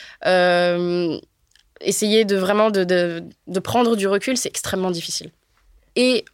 essayer 1.80 2.24
de 2.24 2.34
vraiment 2.34 2.72
de, 2.72 2.82
de, 2.82 3.60
prendre 3.60 3.94
du 3.94 4.08
recul, 4.08 4.36
c'est 4.36 4.48
extrêmement 4.48 4.90
difficile. 4.90 5.30
Et 5.94 6.24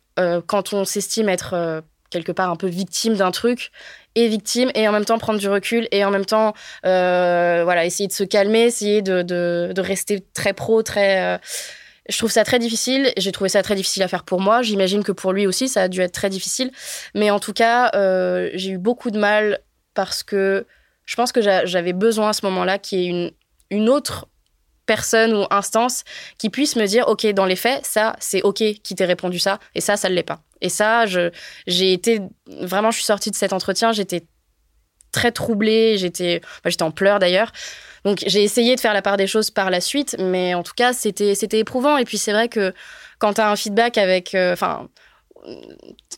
quand 0.46 0.72
on 0.72 0.86
s'estime 0.86 1.28
être 1.28 1.82
quelque 2.14 2.32
part 2.32 2.50
un 2.50 2.56
peu 2.56 2.68
victime 2.68 3.14
d'un 3.14 3.30
truc, 3.30 3.70
et 4.14 4.28
victime 4.28 4.70
et 4.74 4.86
en 4.88 4.92
même 4.92 5.04
temps 5.04 5.18
prendre 5.18 5.38
du 5.38 5.48
recul 5.48 5.88
et 5.90 6.04
en 6.04 6.10
même 6.10 6.24
temps 6.24 6.54
euh, 6.86 7.62
voilà 7.64 7.84
essayer 7.84 8.06
de 8.06 8.12
se 8.12 8.24
calmer 8.24 8.60
essayer 8.60 9.02
de, 9.02 9.22
de, 9.22 9.80
rester 9.80 10.24
très 10.34 10.52
pro 10.52 10.82
très 10.82 11.20
euh, 11.20 11.38
je 12.08 12.18
trouve 12.18 12.30
ça 12.30 12.44
très 12.44 12.58
difficile. 12.58 13.12
J'ai 13.16 13.32
trouvé 13.32 13.48
ça 13.48 13.62
très 13.62 13.74
difficile 13.74 14.02
à 14.02 14.08
faire 14.08 14.24
pour 14.24 14.38
moi. 14.38 14.60
J'imagine 14.60 15.02
que 15.02 15.12
pour 15.12 15.32
lui 15.32 15.46
aussi 15.46 15.68
ça 15.68 15.84
a 15.84 15.88
dû 15.88 16.02
être 16.02 16.12
très 16.12 16.28
difficile. 16.28 16.70
Mais 17.14 17.30
en 17.30 17.40
tout 17.40 17.54
cas 17.54 17.90
euh, 17.94 18.50
j'ai 18.52 18.72
eu 18.72 18.78
beaucoup 18.78 19.10
de 19.10 19.18
mal 19.18 19.60
parce 19.94 20.22
que 20.22 20.66
je 21.06 21.16
pense 21.16 21.32
que 21.32 21.40
j'avais 21.40 21.94
besoin 21.94 22.28
à 22.28 22.32
ce 22.34 22.44
moment-là 22.44 22.78
qu'il 22.78 22.98
y 22.98 23.06
ait 23.06 23.08
une, 23.08 23.30
une 23.70 23.88
autre 23.88 24.28
personne 24.86 25.32
ou 25.34 25.46
instance 25.50 26.04
qui 26.38 26.50
puisse 26.50 26.76
me 26.76 26.86
dire 26.86 27.08
ok 27.08 27.26
dans 27.32 27.46
les 27.46 27.56
faits 27.56 27.84
ça 27.84 28.16
c'est 28.20 28.42
ok 28.42 28.56
qui 28.82 28.94
t'ait 28.94 29.04
répondu 29.04 29.38
ça 29.38 29.58
et 29.74 29.80
ça 29.80 29.96
ça 29.96 30.08
ne 30.08 30.14
l'est 30.14 30.22
pas. 30.22 30.40
Et 30.60 30.68
ça 30.68 31.04
j'ai 31.06 31.92
été 31.92 32.20
vraiment 32.46 32.90
je 32.90 32.96
suis 32.96 33.06
sortie 33.06 33.30
de 33.30 33.36
cet 33.36 33.52
entretien 33.52 33.92
j'étais 33.92 34.24
très 35.12 35.32
troublée 35.32 35.96
j'étais 35.98 36.40
bah, 36.62 36.70
j'étais 36.70 36.82
en 36.82 36.90
pleurs 36.90 37.18
d'ailleurs. 37.18 37.52
Donc 38.04 38.22
j'ai 38.26 38.42
essayé 38.42 38.76
de 38.76 38.80
faire 38.80 38.92
la 38.92 39.00
part 39.00 39.16
des 39.16 39.26
choses 39.26 39.50
par 39.50 39.70
la 39.70 39.80
suite 39.80 40.16
mais 40.18 40.54
en 40.54 40.62
tout 40.62 40.74
cas 40.76 40.92
c'était 40.92 41.34
c'était 41.34 41.58
éprouvant. 41.58 41.96
Et 41.96 42.04
puis 42.04 42.18
c'est 42.18 42.32
vrai 42.32 42.48
que 42.48 42.72
quand 43.18 43.34
tu 43.34 43.40
as 43.40 43.50
un 43.50 43.56
feedback 43.56 43.98
avec 43.98 44.34
euh, 44.34 44.52
enfin 44.52 44.88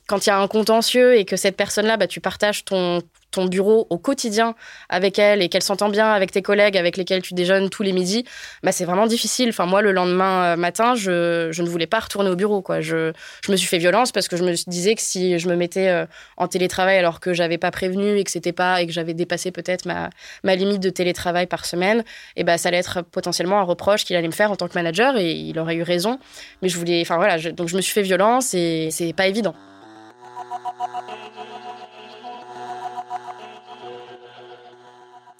quand 0.06 0.26
il 0.26 0.30
y 0.30 0.32
a 0.32 0.38
un 0.38 0.48
contentieux 0.48 1.16
et 1.16 1.24
que 1.24 1.36
cette 1.36 1.56
personne-là, 1.56 1.96
bah, 1.96 2.06
tu 2.06 2.20
partages 2.20 2.64
ton, 2.64 3.02
ton 3.36 3.46
bureau 3.46 3.86
au 3.90 3.98
quotidien 3.98 4.54
avec 4.88 5.18
elle 5.18 5.42
et 5.42 5.48
qu'elle 5.48 5.62
s'entend 5.62 5.88
bien 5.88 6.10
avec 6.10 6.32
tes 6.32 6.42
collègues 6.42 6.76
avec 6.76 6.96
lesquels 6.96 7.22
tu 7.22 7.34
déjeunes 7.34 7.68
tous 7.68 7.82
les 7.82 7.92
midis, 7.92 8.24
bah 8.62 8.72
c'est 8.72 8.84
vraiment 8.84 9.06
difficile. 9.06 9.50
Enfin 9.50 9.66
moi 9.66 9.82
le 9.82 9.92
lendemain 9.92 10.54
euh, 10.54 10.56
matin, 10.56 10.94
je, 10.94 11.48
je 11.52 11.62
ne 11.62 11.68
voulais 11.68 11.86
pas 11.86 12.00
retourner 12.00 12.30
au 12.30 12.36
bureau 12.36 12.62
quoi. 12.62 12.80
Je, 12.80 13.12
je 13.44 13.52
me 13.52 13.56
suis 13.56 13.68
fait 13.68 13.78
violence 13.78 14.10
parce 14.10 14.28
que 14.28 14.36
je 14.36 14.44
me 14.44 14.54
disais 14.70 14.94
que 14.94 15.02
si 15.02 15.38
je 15.38 15.48
me 15.48 15.56
mettais 15.56 15.88
euh, 15.88 16.06
en 16.38 16.48
télétravail 16.48 16.96
alors 16.96 17.20
que 17.20 17.34
j'avais 17.34 17.58
pas 17.58 17.70
prévenu 17.70 18.16
et 18.16 18.24
que 18.24 18.30
c'était 18.30 18.52
pas 18.52 18.80
et 18.80 18.86
que 18.86 18.92
j'avais 18.92 19.14
dépassé 19.14 19.50
peut-être 19.50 19.84
ma, 19.84 20.08
ma 20.42 20.54
limite 20.54 20.80
de 20.80 20.90
télétravail 20.90 21.46
par 21.46 21.66
semaine, 21.66 22.04
et 22.36 22.44
bah 22.44 22.56
ça 22.58 22.68
allait 22.68 22.78
être 22.78 23.02
potentiellement 23.02 23.58
un 23.58 23.64
reproche 23.64 24.04
qu'il 24.04 24.16
allait 24.16 24.28
me 24.28 24.32
faire 24.32 24.50
en 24.50 24.56
tant 24.56 24.68
que 24.68 24.74
manager 24.74 25.16
et 25.18 25.32
il 25.32 25.58
aurait 25.58 25.74
eu 25.76 25.82
raison. 25.82 26.18
Mais 26.62 26.68
je 26.68 26.78
voulais 26.78 27.02
enfin 27.02 27.16
voilà, 27.16 27.38
donc 27.52 27.68
je 27.68 27.76
me 27.76 27.82
suis 27.82 27.92
fait 27.92 28.02
violence 28.02 28.54
et 28.54 28.88
c'est 28.90 29.12
pas 29.12 29.26
évident. 29.26 29.54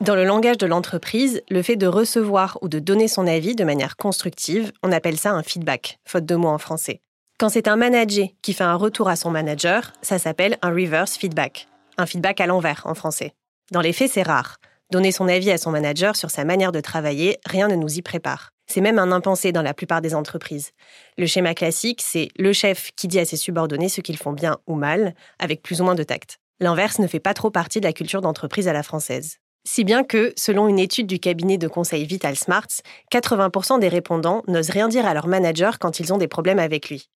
Dans 0.01 0.15
le 0.15 0.25
langage 0.25 0.59
de 0.59 0.67
l'entreprise, 0.67 1.43
le 1.49 1.63
fait 1.63 1.75
de 1.75 1.87
recevoir 1.87 2.59
ou 2.63 2.69
de 2.69 2.79
donner 2.79 3.09
son 3.09 3.27
avis 3.27 3.57
de 3.57 3.65
manière 3.65 3.97
constructive, 3.97 4.71
on 4.85 4.93
appelle 4.93 5.19
ça 5.19 5.33
un 5.33 5.43
feedback, 5.43 5.99
faute 6.05 6.25
de 6.25 6.37
mots 6.37 6.49
en 6.49 6.59
français. 6.59 7.01
Quand 7.39 7.49
c'est 7.49 7.67
un 7.67 7.77
manager 7.77 8.29
qui 8.41 8.53
fait 8.53 8.65
un 8.65 8.77
retour 8.77 9.09
à 9.09 9.17
son 9.17 9.31
manager, 9.31 9.93
ça 10.03 10.19
s'appelle 10.19 10.59
un 10.63 10.71
reverse 10.71 11.17
feedback, 11.17 11.67
un 11.99 12.07
feedback 12.07 12.41
à 12.41 12.47
l'envers 12.47 12.83
en 12.85 12.95
français. 12.95 13.33
Dans 13.73 13.81
les 13.81 13.93
faits, 13.93 14.13
c'est 14.13 14.23
rare. 14.23 14.59
Donner 14.93 15.11
son 15.11 15.27
avis 15.29 15.51
à 15.51 15.59
son 15.59 15.73
manager 15.73 16.15
sur 16.15 16.31
sa 16.31 16.45
manière 16.45 16.73
de 16.73 16.81
travailler, 16.81 17.39
rien 17.45 17.67
ne 17.67 17.75
nous 17.75 17.99
y 17.99 18.03
prépare. 18.03 18.53
C'est 18.67 18.81
même 18.81 18.99
un 18.99 19.13
impensé 19.13 19.53
dans 19.53 19.63
la 19.63 19.75
plupart 19.75 20.01
des 20.01 20.15
entreprises. 20.15 20.73
Le 21.17 21.27
schéma 21.27 21.55
classique, 21.55 22.03
c'est 22.03 22.29
le 22.37 22.53
chef 22.53 22.91
qui 22.97 23.09
dit 23.09 23.21
à 23.21 23.25
ses 23.25 23.37
subordonnés 23.37 23.89
ce 23.89 24.01
qu'ils 24.01 24.17
font 24.17 24.33
bien 24.33 24.59
ou 24.67 24.75
mal, 24.75 25.15
avec 25.39 25.63
plus 25.63 25.81
ou 25.81 25.85
moins 25.85 25.95
de 25.95 26.03
tact. 26.03 26.39
L'inverse 26.59 26.99
ne 26.99 27.07
fait 27.07 27.21
pas 27.21 27.35
trop 27.35 27.51
partie 27.51 27.81
de 27.81 27.87
la 27.87 27.93
culture 27.93 28.21
d'entreprise 28.21 28.67
à 28.67 28.73
la 28.73 28.83
française. 28.83 29.39
Si 29.65 29.85
bien 29.85 30.05
que, 30.05 30.33
selon 30.37 30.69
une 30.69 30.79
étude 30.79 31.07
du 31.07 31.19
cabinet 31.19 31.59
de 31.59 31.69
conseil 31.69 32.07
Vital 32.07 32.37
Smarts, 32.37 32.83
80% 33.13 33.81
des 33.81 33.89
répondants 33.89 34.43
n'osent 34.47 34.71
rien 34.71 34.89
dire 34.89 35.07
à 35.07 35.15
leur 35.15 35.27
manager 35.27 35.79
quand 35.79 35.99
ils 35.99 36.13
ont 36.13 36.19
des 36.19 36.29
problèmes 36.29 36.61
avec 36.61 36.89
lui. 36.89 37.11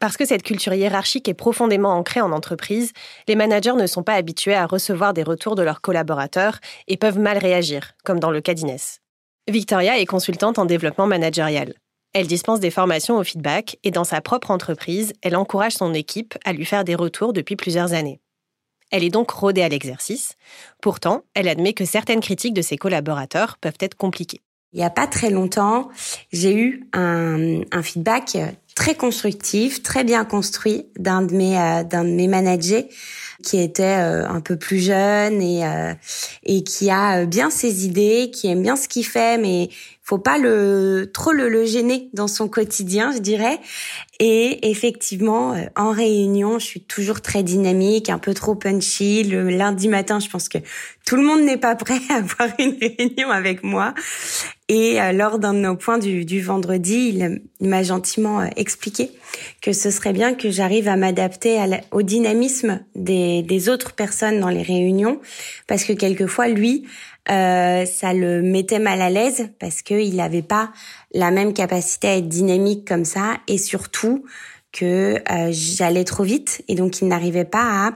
Parce 0.00 0.16
que 0.16 0.24
cette 0.24 0.42
culture 0.42 0.74
hiérarchique 0.74 1.28
est 1.28 1.34
profondément 1.34 1.90
ancrée 1.90 2.20
en 2.20 2.32
entreprise, 2.32 2.92
les 3.26 3.34
managers 3.36 3.74
ne 3.74 3.86
sont 3.86 4.02
pas 4.02 4.14
habitués 4.14 4.54
à 4.54 4.66
recevoir 4.66 5.12
des 5.12 5.24
retours 5.24 5.56
de 5.56 5.62
leurs 5.62 5.80
collaborateurs 5.80 6.58
et 6.86 6.96
peuvent 6.96 7.18
mal 7.18 7.36
réagir, 7.36 7.92
comme 8.04 8.20
dans 8.20 8.30
le 8.30 8.40
cas 8.40 8.54
d'Inès. 8.54 9.00
Victoria 9.48 9.98
est 9.98 10.04
consultante 10.04 10.58
en 10.58 10.66
développement 10.66 11.06
managérial. 11.06 11.72
Elle 12.12 12.26
dispense 12.26 12.60
des 12.60 12.70
formations 12.70 13.16
au 13.16 13.24
feedback 13.24 13.78
et 13.82 13.90
dans 13.90 14.04
sa 14.04 14.20
propre 14.20 14.50
entreprise, 14.50 15.14
elle 15.22 15.36
encourage 15.36 15.72
son 15.72 15.94
équipe 15.94 16.36
à 16.44 16.52
lui 16.52 16.66
faire 16.66 16.84
des 16.84 16.94
retours 16.94 17.32
depuis 17.32 17.56
plusieurs 17.56 17.94
années. 17.94 18.20
Elle 18.90 19.04
est 19.04 19.10
donc 19.10 19.30
rodée 19.30 19.62
à 19.62 19.68
l'exercice. 19.70 20.34
Pourtant, 20.82 21.22
elle 21.34 21.48
admet 21.48 21.72
que 21.72 21.86
certaines 21.86 22.20
critiques 22.20 22.52
de 22.52 22.62
ses 22.62 22.76
collaborateurs 22.76 23.56
peuvent 23.58 23.78
être 23.80 23.94
compliquées. 23.94 24.40
Il 24.74 24.80
n'y 24.80 24.84
a 24.84 24.90
pas 24.90 25.06
très 25.06 25.30
longtemps, 25.30 25.88
j'ai 26.30 26.54
eu 26.54 26.86
un, 26.92 27.62
feedback 27.82 28.36
très 28.78 28.94
constructif, 28.94 29.82
très 29.82 30.04
bien 30.04 30.24
construit 30.24 30.86
d'un 30.96 31.22
de 31.22 31.34
mes 31.34 31.58
euh, 31.58 31.82
d'un 31.82 32.04
de 32.04 32.10
mes 32.10 32.28
managers 32.28 32.88
qui 33.42 33.60
était 33.60 33.82
euh, 33.82 34.28
un 34.28 34.40
peu 34.40 34.56
plus 34.56 34.78
jeune 34.78 35.42
et 35.42 35.66
euh, 35.66 35.94
et 36.44 36.62
qui 36.62 36.88
a 36.88 37.26
bien 37.26 37.50
ses 37.50 37.86
idées, 37.86 38.30
qui 38.32 38.46
aime 38.46 38.62
bien 38.62 38.76
ce 38.76 38.86
qu'il 38.86 39.04
fait, 39.04 39.36
mais 39.36 39.68
faut 40.08 40.16
pas 40.16 40.38
le 40.38 41.10
trop 41.12 41.32
le, 41.32 41.50
le 41.50 41.66
gêner 41.66 42.08
dans 42.14 42.28
son 42.28 42.48
quotidien, 42.48 43.12
je 43.12 43.18
dirais. 43.18 43.60
Et 44.20 44.70
effectivement, 44.70 45.52
euh, 45.52 45.66
en 45.76 45.90
réunion, 45.90 46.58
je 46.58 46.64
suis 46.64 46.80
toujours 46.80 47.20
très 47.20 47.42
dynamique, 47.42 48.08
un 48.08 48.18
peu 48.18 48.32
trop 48.32 48.54
punchy. 48.54 49.22
Le 49.22 49.50
lundi 49.50 49.86
matin, 49.86 50.18
je 50.18 50.30
pense 50.30 50.48
que 50.48 50.56
tout 51.04 51.16
le 51.16 51.22
monde 51.22 51.42
n'est 51.42 51.58
pas 51.58 51.76
prêt 51.76 52.00
à 52.10 52.14
avoir 52.14 52.48
une 52.58 52.78
réunion 52.80 53.30
avec 53.30 53.62
moi. 53.62 53.92
Et 54.70 54.98
euh, 54.98 55.12
lors 55.12 55.38
d'un 55.38 55.52
de 55.52 55.58
nos 55.58 55.76
points 55.76 55.98
du, 55.98 56.24
du 56.24 56.40
vendredi, 56.40 57.14
il, 57.14 57.68
m'a 57.68 57.82
gentiment 57.82 58.40
euh, 58.40 58.46
expliqué 58.56 59.10
que 59.60 59.74
ce 59.74 59.90
serait 59.90 60.14
bien 60.14 60.32
que 60.32 60.48
j'arrive 60.48 60.88
à 60.88 60.96
m'adapter 60.96 61.62
au 61.90 62.00
dynamisme 62.00 62.80
des, 62.94 63.42
des 63.42 63.68
autres 63.68 63.92
personnes 63.92 64.40
dans 64.40 64.48
les 64.48 64.62
réunions, 64.62 65.20
parce 65.66 65.84
que 65.84 65.92
quelquefois, 65.92 66.48
lui, 66.48 66.86
euh, 67.30 67.84
ça 67.84 68.14
le 68.14 68.42
mettait 68.42 68.78
mal 68.78 69.02
à 69.02 69.10
l'aise 69.10 69.50
parce 69.58 69.82
qu'il 69.82 70.16
n'avait 70.16 70.42
pas 70.42 70.70
la 71.12 71.30
même 71.30 71.52
capacité 71.52 72.08
à 72.08 72.16
être 72.16 72.28
dynamique 72.28 72.86
comme 72.86 73.04
ça 73.04 73.38
et 73.46 73.58
surtout 73.58 74.24
que 74.72 75.16
euh, 75.30 75.48
j'allais 75.50 76.04
trop 76.04 76.24
vite 76.24 76.62
et 76.68 76.74
donc 76.74 77.00
il 77.00 77.08
n'arrivait 77.08 77.44
pas 77.44 77.86
à 77.86 77.92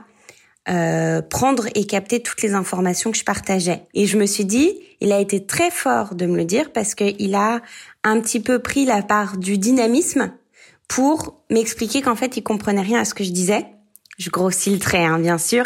euh, 0.69 1.21
prendre 1.21 1.67
et 1.75 1.85
capter 1.85 2.21
toutes 2.21 2.41
les 2.41 2.53
informations 2.53 3.11
que 3.11 3.17
je 3.17 3.25
partageais. 3.25 3.85
Et 3.93 4.05
je 4.05 4.17
me 4.17 4.25
suis 4.25 4.45
dit, 4.45 4.79
il 5.01 5.11
a 5.11 5.19
été 5.19 5.45
très 5.45 5.69
fort 5.71 6.15
de 6.15 6.25
me 6.25 6.37
le 6.37 6.45
dire 6.45 6.71
parce 6.71 6.95
qu'il 6.95 7.35
a 7.35 7.61
un 8.03 8.21
petit 8.21 8.39
peu 8.39 8.59
pris 8.59 8.85
la 8.85 9.01
part 9.01 9.37
du 9.37 9.57
dynamisme 9.57 10.31
pour 10.87 11.41
m'expliquer 11.49 12.01
qu'en 12.01 12.15
fait, 12.15 12.37
il 12.37 12.43
comprenait 12.43 12.81
rien 12.81 13.01
à 13.01 13.05
ce 13.05 13.13
que 13.13 13.23
je 13.23 13.31
disais. 13.31 13.65
Je 14.17 14.29
grossis 14.29 14.69
le 14.69 14.79
trait, 14.79 15.05
hein, 15.05 15.17
bien 15.19 15.37
sûr, 15.37 15.65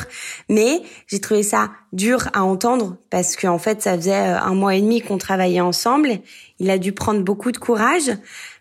mais 0.49 0.81
j'ai 1.07 1.19
trouvé 1.19 1.43
ça 1.43 1.69
dur 1.91 2.29
à 2.33 2.43
entendre 2.43 2.97
parce 3.09 3.35
qu'en 3.35 3.59
fait, 3.59 3.81
ça 3.81 3.95
faisait 3.95 4.13
euh, 4.13 4.39
un 4.39 4.53
mois 4.53 4.75
et 4.75 4.81
demi 4.81 5.01
qu'on 5.01 5.17
travaillait 5.17 5.61
ensemble. 5.61 6.19
Il 6.59 6.69
a 6.69 6.77
dû 6.77 6.93
prendre 6.93 7.21
beaucoup 7.21 7.51
de 7.51 7.57
courage 7.57 8.11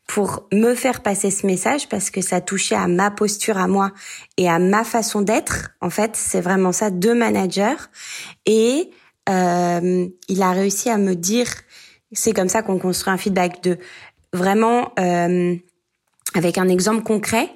pour 0.07 0.47
me 0.52 0.75
faire 0.75 1.02
passer 1.02 1.31
ce 1.31 1.47
message 1.47 1.88
parce 1.88 2.11
que 2.11 2.21
ça 2.21 2.40
touchait 2.40 2.76
à 2.76 2.88
ma 2.88 3.11
posture 3.11 3.59
à 3.59 3.66
moi 3.66 3.93
et 4.37 4.49
à 4.49 4.59
ma 4.59 4.85
façon 4.85 5.21
d'être. 5.21 5.71
En 5.81 5.90
fait, 5.90 6.12
c'est 6.14 6.40
vraiment 6.40 6.73
ça, 6.73 6.90
deux 6.90 7.14
managers. 7.14 7.76
Et 8.45 8.90
euh, 9.28 10.07
il 10.28 10.43
a 10.43 10.52
réussi 10.52 10.90
à 10.90 10.99
me 10.99 11.14
dire, 11.14 11.49
c'est 12.12 12.33
comme 12.33 12.49
ça 12.49 12.62
qu'on 12.62 12.78
construit 12.78 13.12
un 13.12 13.19
feedback 13.19 13.62
de 13.62 13.78
vraiment 14.33 14.93
euh, 14.99 15.57
avec 16.35 16.59
un 16.59 16.69
exemple 16.69 17.02
concret. 17.02 17.50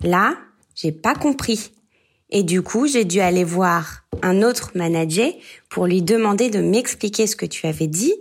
Là, 0.00 0.36
j'ai 0.74 0.92
pas 0.92 1.14
compris. 1.14 1.70
Et 2.30 2.42
du 2.42 2.62
coup, 2.62 2.86
j'ai 2.86 3.04
dû 3.04 3.20
aller 3.20 3.44
voir 3.44 4.04
un 4.22 4.42
autre 4.42 4.72
manager 4.74 5.30
pour 5.68 5.86
lui 5.86 6.02
demander 6.02 6.48
de 6.48 6.60
m'expliquer 6.60 7.26
ce 7.26 7.36
que 7.36 7.46
tu 7.46 7.66
avais 7.66 7.86
dit 7.86 8.14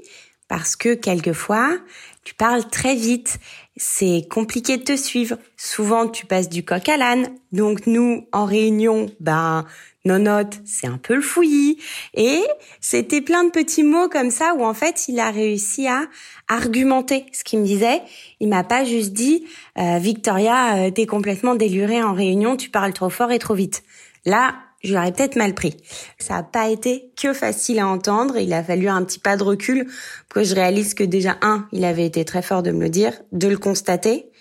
parce 0.51 0.75
que 0.75 0.95
quelquefois, 0.95 1.77
tu 2.25 2.33
parles 2.33 2.67
très 2.69 2.93
vite, 2.93 3.39
c'est 3.77 4.27
compliqué 4.29 4.75
de 4.75 4.83
te 4.83 4.97
suivre. 4.97 5.37
Souvent, 5.55 6.09
tu 6.09 6.25
passes 6.25 6.49
du 6.49 6.65
coq 6.65 6.89
à 6.89 6.97
l'âne. 6.97 7.29
Donc 7.53 7.87
nous, 7.87 8.27
en 8.33 8.43
réunion, 8.43 9.05
ben 9.21 9.65
nos 10.05 10.17
notes, 10.17 10.59
c'est 10.65 10.87
un 10.87 10.97
peu 10.97 11.15
le 11.15 11.21
fouillis. 11.21 11.77
Et 12.13 12.41
c'était 12.79 13.21
plein 13.21 13.43
de 13.43 13.51
petits 13.51 13.83
mots 13.83 14.09
comme 14.09 14.31
ça 14.31 14.53
où 14.55 14.65
en 14.65 14.73
fait, 14.73 15.07
il 15.07 15.19
a 15.19 15.31
réussi 15.31 15.87
à 15.87 16.07
argumenter 16.47 17.25
ce 17.33 17.43
qu'il 17.43 17.59
me 17.59 17.65
disait. 17.65 18.01
Il 18.39 18.49
m'a 18.49 18.63
pas 18.63 18.83
juste 18.83 19.13
dit 19.13 19.45
euh, 19.77 19.97
Victoria, 19.99 20.75
euh, 20.75 20.91
t'es 20.91 21.05
complètement 21.05 21.55
délurée 21.55 22.03
en 22.03 22.13
réunion, 22.13 22.57
tu 22.57 22.69
parles 22.69 22.93
trop 22.93 23.09
fort 23.09 23.31
et 23.31 23.39
trop 23.39 23.53
vite. 23.53 23.83
Là, 24.25 24.55
je 24.83 24.93
l'aurais 24.93 25.11
peut-être 25.11 25.35
mal 25.35 25.53
pris. 25.53 25.77
Ça 26.17 26.35
n'a 26.35 26.43
pas 26.43 26.69
été 26.69 27.11
que 27.15 27.33
facile 27.33 27.79
à 27.79 27.87
entendre. 27.87 28.37
Il 28.37 28.51
a 28.53 28.63
fallu 28.63 28.87
un 28.87 29.03
petit 29.03 29.19
pas 29.19 29.37
de 29.37 29.43
recul 29.43 29.85
pour 30.27 30.41
que 30.41 30.43
je 30.43 30.55
réalise 30.55 30.93
que 30.93 31.03
déjà, 31.03 31.37
un, 31.41 31.67
il 31.71 31.85
avait 31.85 32.05
été 32.05 32.25
très 32.25 32.41
fort 32.41 32.63
de 32.63 32.71
me 32.71 32.81
le 32.81 32.89
dire, 32.89 33.13
de 33.31 33.47
le 33.47 33.57
constater, 33.57 34.31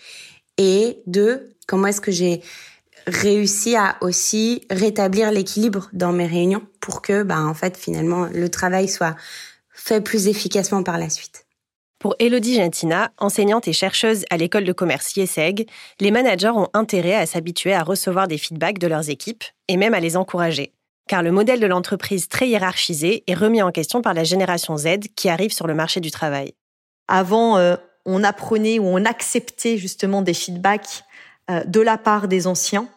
et 0.56 0.98
deux, 1.06 1.54
comment 1.66 1.86
est-ce 1.86 2.00
que 2.00 2.10
j'ai 2.10 2.42
réussi 3.06 3.76
à 3.76 3.96
aussi 4.00 4.66
rétablir 4.70 5.30
l'équilibre 5.30 5.88
dans 5.92 6.12
mes 6.12 6.26
réunions 6.26 6.62
pour 6.80 7.02
que, 7.02 7.22
bah, 7.22 7.40
en 7.40 7.54
fait, 7.54 7.76
finalement, 7.76 8.26
le 8.32 8.48
travail 8.48 8.88
soit 8.88 9.16
fait 9.72 10.00
plus 10.00 10.28
efficacement 10.28 10.82
par 10.82 10.98
la 10.98 11.08
suite. 11.08 11.46
Pour 11.98 12.14
Elodie 12.18 12.56
Gentina, 12.56 13.12
enseignante 13.18 13.68
et 13.68 13.74
chercheuse 13.74 14.24
à 14.30 14.38
l'école 14.38 14.64
de 14.64 14.72
commerce 14.72 15.14
IESEG, 15.16 15.68
les 16.00 16.10
managers 16.10 16.48
ont 16.48 16.68
intérêt 16.72 17.14
à 17.14 17.26
s'habituer 17.26 17.74
à 17.74 17.82
recevoir 17.82 18.26
des 18.26 18.38
feedbacks 18.38 18.78
de 18.78 18.86
leurs 18.86 19.10
équipes 19.10 19.44
et 19.68 19.76
même 19.76 19.92
à 19.92 20.00
les 20.00 20.16
encourager. 20.16 20.72
Car 21.08 21.22
le 21.22 21.30
modèle 21.30 21.60
de 21.60 21.66
l'entreprise 21.66 22.28
très 22.28 22.48
hiérarchisé 22.48 23.24
est 23.26 23.34
remis 23.34 23.60
en 23.60 23.70
question 23.70 24.00
par 24.00 24.14
la 24.14 24.24
génération 24.24 24.78
Z 24.78 25.08
qui 25.14 25.28
arrive 25.28 25.52
sur 25.52 25.66
le 25.66 25.74
marché 25.74 26.00
du 26.00 26.10
travail. 26.10 26.54
Avant, 27.06 27.58
euh, 27.58 27.76
on 28.06 28.24
apprenait 28.24 28.78
ou 28.78 28.84
on 28.84 29.04
acceptait 29.04 29.76
justement 29.76 30.22
des 30.22 30.34
feedbacks 30.34 31.04
de 31.66 31.80
la 31.80 31.98
part 31.98 32.28
des 32.28 32.46
anciens. 32.46 32.88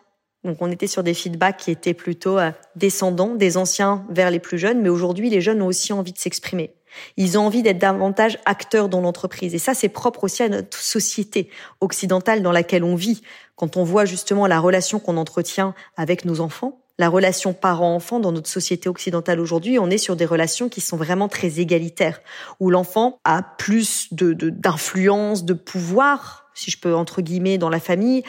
Donc 0.44 0.58
on 0.60 0.70
était 0.70 0.88
sur 0.88 1.04
des 1.04 1.14
feedbacks 1.14 1.58
qui 1.58 1.72
étaient 1.72 1.94
plutôt 1.94 2.38
euh, 2.38 2.52
descendants, 2.76 3.36
des 3.36 3.56
anciens 3.58 4.06
vers 4.10 4.30
les 4.30 4.40
plus 4.40 4.58
jeunes, 4.58 4.82
mais 4.82 4.90
aujourd'hui 4.90 5.30
les 5.30 5.42
jeunes 5.42 5.62
ont 5.62 5.68
aussi 5.68 5.94
envie 5.94 6.12
de 6.12 6.18
s'exprimer. 6.18 6.74
Ils 7.18 7.38
ont 7.38 7.46
envie 7.46 7.64
d'être 7.64 7.80
davantage 7.80 8.38
acteurs 8.46 8.90
dans 8.90 9.02
l'entreprise. 9.02 9.56
Et 9.56 9.60
ça, 9.60 9.74
c'est 9.74 9.90
propre 9.90 10.26
aussi 10.26 10.44
à 10.44 10.50
notre 10.50 10.78
société 10.78 11.50
occidentale 11.82 12.44
dans 12.44 12.52
laquelle 12.52 12.84
on 12.84 12.96
vit. 12.96 13.24
Quand 13.56 13.78
on 13.78 13.84
voit 13.84 14.06
justement 14.06 14.46
la 14.46 14.60
relation 14.60 15.00
qu'on 15.00 15.18
entretient 15.18 15.74
avec 15.98 16.24
nos 16.24 16.40
enfants, 16.40 16.84
la 17.00 17.10
relation 17.10 17.54
parent-enfant 17.54 18.20
dans 18.20 18.32
notre 18.32 18.50
société 18.50 18.88
occidentale 18.90 19.40
aujourd'hui, 19.40 19.80
on 19.80 19.90
est 19.90 19.98
sur 19.98 20.16
des 20.16 20.26
relations 20.26 20.70
qui 20.70 20.82
sont 20.82 20.98
vraiment 20.98 21.28
très 21.28 21.60
égalitaires, 21.60 22.22
où 22.60 22.70
l'enfant 22.70 23.20
a 23.24 23.42
plus 23.42 24.14
de 24.14 24.34
d'influence, 24.34 25.44
de 25.44 25.54
pouvoir 25.54 26.43
si 26.54 26.72
je 26.72 26.78
peux 26.78 26.96
entre 26.96 27.22
guillemets, 27.22 27.58
dans 27.58 27.70
la 27.70 27.80
famille, 27.80 28.24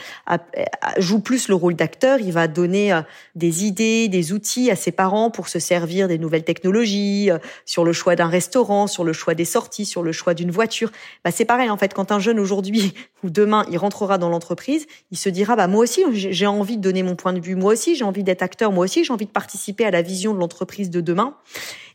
joue 0.99 1.21
plus 1.21 1.49
le 1.49 1.54
rôle 1.54 1.75
d'acteur. 1.75 2.19
Il 2.21 2.33
va 2.33 2.49
donner 2.49 2.93
euh, 2.93 3.02
des 3.35 3.64
idées, 3.64 4.09
des 4.09 4.33
outils 4.33 4.71
à 4.71 4.76
ses 4.76 4.93
parents 4.93 5.31
pour 5.31 5.49
se 5.49 5.59
servir 5.59 6.09
des 6.09 6.19
nouvelles 6.19 6.45
technologies, 6.45 7.31
euh, 7.31 7.38
sur 7.64 7.85
le 7.85 7.93
choix 7.93 8.16
d'un 8.16 8.28
restaurant, 8.28 8.87
sur 8.87 9.04
le 9.04 9.12
choix 9.12 9.34
des 9.34 9.45
sorties, 9.45 9.84
sur 9.84 10.02
le 10.02 10.13
choix 10.13 10.34
d'une 10.34 10.50
voiture. 10.50 10.91
Bah, 11.25 11.30
c'est 11.30 11.45
pareil 11.45 11.71
en 11.71 11.76
fait. 11.76 11.95
Quand 11.95 12.13
un 12.13 12.19
jeune 12.19 12.39
aujourd'hui 12.39 12.95
ou 13.23 13.30
demain 13.30 13.67
il 13.71 13.78
rentrera 13.78 14.19
dans 14.19 14.28
l'entreprise, 14.28 14.87
il 15.10 15.19
se 15.19 15.28
dira 15.28 15.56
bah 15.56 15.67
moi 15.67 15.82
aussi 15.82 16.04
j'ai 16.13 16.47
envie 16.47 16.76
de 16.76 16.82
donner 16.82 17.02
mon 17.02 17.17
point 17.17 17.32
de 17.32 17.41
vue, 17.41 17.54
moi 17.54 17.73
aussi 17.73 17.97
j'ai 17.97 18.04
envie 18.04 18.25
d'être 18.25 18.43
acteur, 18.43 18.73
moi 18.73 18.84
aussi 18.84 19.04
j'ai 19.04 19.13
envie 19.13 19.26
de 19.26 19.30
participer 19.30 19.84
à 19.84 19.91
la 19.91 20.02
vision 20.02 20.34
de 20.34 20.39
l'entreprise 20.39 20.91
de 20.91 21.00
demain. 21.00 21.34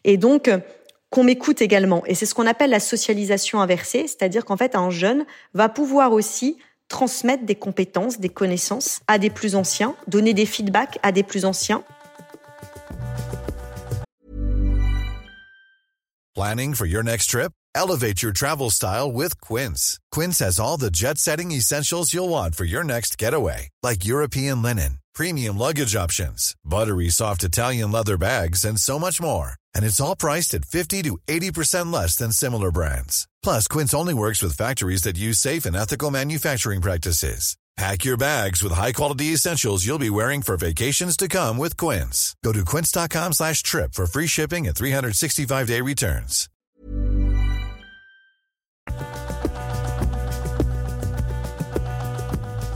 Et 0.05 0.17
donc 0.17 0.49
qu'on 1.09 1.23
m'écoute 1.23 1.61
également. 1.61 2.03
Et 2.05 2.15
c'est 2.15 2.25
ce 2.25 2.35
qu'on 2.35 2.47
appelle 2.47 2.69
la 2.69 2.79
socialisation 2.79 3.61
inversée, 3.61 4.07
c'est-à-dire 4.07 4.45
qu'en 4.45 4.57
fait, 4.57 4.75
un 4.75 4.89
jeune 4.89 5.25
va 5.53 5.69
pouvoir 5.69 6.11
aussi 6.13 6.57
transmettre 6.87 7.45
des 7.45 7.55
compétences, 7.55 8.19
des 8.19 8.29
connaissances 8.29 9.01
à 9.07 9.17
des 9.17 9.29
plus 9.29 9.55
anciens, 9.55 9.95
donner 10.07 10.33
des 10.33 10.45
feedbacks 10.45 10.99
à 11.03 11.11
des 11.11 11.23
plus 11.23 11.45
anciens. 11.45 11.83
Planning 16.35 16.73
for 16.73 16.85
your 16.85 17.03
next 17.03 17.27
trip? 17.29 17.51
Elevate 17.75 18.21
your 18.23 18.31
travel 18.31 18.69
style 18.69 19.11
with 19.11 19.39
Quince. 19.41 19.99
Quince 20.11 20.39
has 20.39 20.59
all 20.59 20.77
the 20.77 20.89
jet-setting 20.89 21.51
essentials 21.51 22.13
you'll 22.13 22.29
want 22.29 22.55
for 22.55 22.65
your 22.65 22.83
next 22.83 23.17
getaway, 23.17 23.69
like 23.83 24.05
European 24.05 24.61
linen, 24.61 24.99
premium 25.13 25.57
luggage 25.57 25.95
options, 25.95 26.55
buttery 26.63 27.09
soft 27.09 27.43
Italian 27.43 27.91
leather 27.91 28.17
bags, 28.17 28.63
and 28.65 28.79
so 28.79 28.97
much 28.97 29.21
more. 29.21 29.58
And 29.75 29.83
it's 29.83 29.99
all 29.99 30.15
priced 30.15 30.53
at 30.53 30.65
50 30.65 31.03
to 31.03 31.17
80% 31.27 31.91
less 31.91 32.15
than 32.15 32.31
similar 32.31 32.71
brands. 32.71 33.27
Plus, 33.43 33.67
Quince 33.67 33.93
only 33.93 34.13
works 34.13 34.41
with 34.41 34.57
factories 34.57 35.03
that 35.03 35.17
use 35.17 35.37
safe 35.37 35.65
and 35.65 35.75
ethical 35.75 36.11
manufacturing 36.11 36.81
practices. 36.81 37.57
Pack 37.77 38.03
your 38.03 38.17
bags 38.17 38.61
with 38.61 38.73
high-quality 38.73 39.27
essentials 39.33 39.85
you'll 39.85 39.99
be 39.99 40.09
wearing 40.09 40.41
for 40.41 40.57
vacations 40.57 41.15
to 41.15 41.27
come 41.27 41.57
with 41.57 41.77
Quince. 41.77 42.35
Go 42.43 42.51
to 42.51 42.65
quince.com/trip 42.65 43.93
for 43.93 44.05
free 44.05 44.27
shipping 44.27 44.67
and 44.67 44.75
365-day 44.75 45.81
returns. 45.81 46.49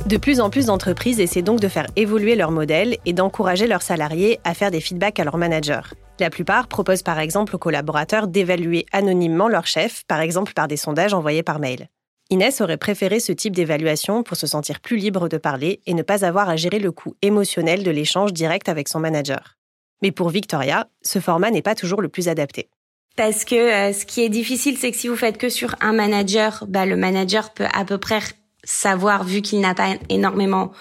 De 0.06 0.18
plus 0.18 0.40
en 0.40 0.50
plus 0.50 0.66
d'entreprises 0.66 1.20
essaient 1.20 1.42
donc 1.42 1.60
de 1.60 1.70
faire 1.70 1.88
évoluer 1.96 2.36
leur 2.36 2.52
modèle 2.52 2.98
et 3.06 3.14
d'encourager 3.14 3.68
leurs 3.68 3.82
salariés 3.82 4.40
à 4.44 4.54
faire 4.54 4.70
des 4.70 4.82
feedbacks 4.82 5.20
à 5.20 5.24
leurs 5.24 5.38
managers. 5.38 5.82
La 6.24 6.30
plupart 6.30 6.70
proposent 6.70 7.04
par 7.04 7.20
exemple 7.20 7.54
aux 7.54 7.60
collaborateurs 7.60 8.28
d'évaluer 8.28 8.86
anonymement 8.94 9.50
leur 9.50 9.68
chef, 9.68 10.06
par 10.08 10.22
exemple 10.22 10.54
par 10.54 10.70
des 10.70 10.78
sondages 10.78 11.14
envoyés 11.14 11.44
par 11.44 11.60
mail. 11.60 11.90
Inès 12.30 12.62
aurait 12.62 12.78
préféré 12.78 13.20
ce 13.20 13.34
type 13.34 13.54
d'évaluation 13.54 14.24
pour 14.24 14.38
se 14.38 14.48
sentir 14.48 14.80
plus 14.80 14.96
libre 14.96 15.28
de 15.28 15.36
parler 15.36 15.82
et 15.86 15.94
ne 15.94 16.02
pas 16.02 16.24
avoir 16.24 16.48
à 16.48 16.56
gérer 16.56 16.80
le 16.80 16.94
coût 16.94 17.18
émotionnel 17.22 17.84
de 17.84 17.92
l'échange 17.92 18.32
direct 18.32 18.70
avec 18.70 18.88
son 18.88 19.02
manager. 19.02 19.58
Mais 20.02 20.14
pour 20.14 20.30
Victoria, 20.30 20.88
ce 21.02 21.20
format 21.20 21.52
n'est 21.52 21.62
pas 21.62 21.76
toujours 21.76 22.02
le 22.02 22.08
plus 22.08 22.30
adapté. 22.30 22.70
Parce 23.18 23.44
que 23.44 23.56
euh, 23.56 23.92
ce 23.92 24.06
qui 24.06 24.22
est 24.22 24.30
difficile, 24.30 24.78
c'est 24.78 24.92
que 24.92 24.98
si 24.98 25.10
vous 25.10 25.18
faites 25.18 25.38
que 25.38 25.50
sur 25.50 25.76
un 25.82 25.92
manager, 25.92 26.64
bah, 26.70 26.86
le 26.86 26.96
manager 26.96 27.54
peut 27.54 27.68
à 27.74 27.84
peu 27.84 27.98
près 27.98 28.22
savoir, 28.64 29.26
vu 29.26 29.42
qu'il 29.42 29.60
n'a 29.60 29.76
pas 29.76 29.96
énormément, 30.08 30.72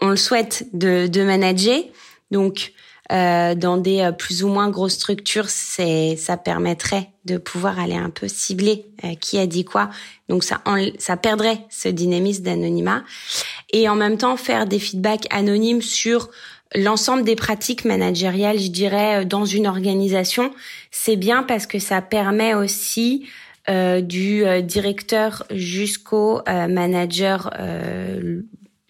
on 0.00 0.10
le 0.10 0.16
souhaite, 0.16 0.68
de, 0.72 1.08
de 1.08 1.24
manager. 1.24 1.80
Donc, 2.30 2.72
euh, 3.10 3.54
dans 3.54 3.78
des 3.78 4.00
euh, 4.00 4.12
plus 4.12 4.44
ou 4.44 4.48
moins 4.48 4.68
grosses 4.68 4.94
structures, 4.94 5.48
c'est 5.48 6.16
ça 6.16 6.36
permettrait 6.36 7.08
de 7.24 7.38
pouvoir 7.38 7.78
aller 7.78 7.96
un 7.96 8.10
peu 8.10 8.28
cibler 8.28 8.84
euh, 9.02 9.14
qui 9.14 9.38
a 9.38 9.46
dit 9.46 9.64
quoi. 9.64 9.88
Donc 10.28 10.44
ça 10.44 10.60
ça 10.98 11.16
perdrait 11.16 11.60
ce 11.70 11.88
dynamisme 11.88 12.42
d'anonymat 12.42 13.04
et 13.72 13.88
en 13.88 13.94
même 13.94 14.18
temps 14.18 14.36
faire 14.36 14.66
des 14.66 14.78
feedbacks 14.78 15.26
anonymes 15.30 15.80
sur 15.80 16.28
l'ensemble 16.74 17.24
des 17.24 17.34
pratiques 17.34 17.86
managériales, 17.86 18.58
je 18.58 18.68
dirais, 18.68 19.24
dans 19.24 19.46
une 19.46 19.66
organisation, 19.66 20.52
c'est 20.90 21.16
bien 21.16 21.42
parce 21.42 21.66
que 21.66 21.78
ça 21.78 22.02
permet 22.02 22.52
aussi 22.52 23.26
euh, 23.70 24.02
du 24.02 24.44
directeur 24.64 25.46
jusqu'au 25.50 26.42
manager 26.46 27.50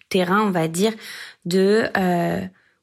terrain, 0.09 0.41
on 0.41 0.51
va 0.51 0.67
dire, 0.67 0.91
de 1.45 1.85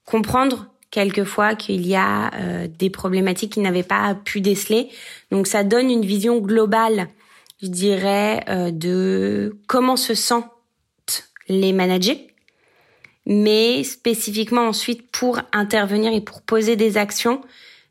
comprendre 0.07 0.71
quelquefois 0.91 1.55
qu'il 1.55 1.87
y 1.87 1.97
a 1.97 2.33
euh, 2.35 2.69
des 2.69 2.91
problématiques 2.91 3.53
qu'ils 3.55 3.63
n'avaient 3.63 3.83
pas 3.83 4.15
pu 4.15 4.41
déceler. 4.41 4.89
Donc 5.31 5.47
ça 5.47 5.65
donne 5.65 5.91
une 5.91 6.05
vision 6.05 6.39
globale, 6.39 7.09
je 7.63 7.69
dirais, 7.69 8.45
euh, 8.49 8.71
de 8.71 9.59
comment 9.67 9.97
se 9.97 10.15
sentent 10.15 10.51
les 11.49 11.73
managers, 11.73 12.29
mais 13.27 13.85
spécifiquement 13.85 14.69
ensuite 14.69 15.11
pour 15.11 15.41
intervenir 15.53 16.13
et 16.13 16.21
pour 16.21 16.43
poser 16.43 16.77
des 16.77 16.97
actions, 16.97 17.41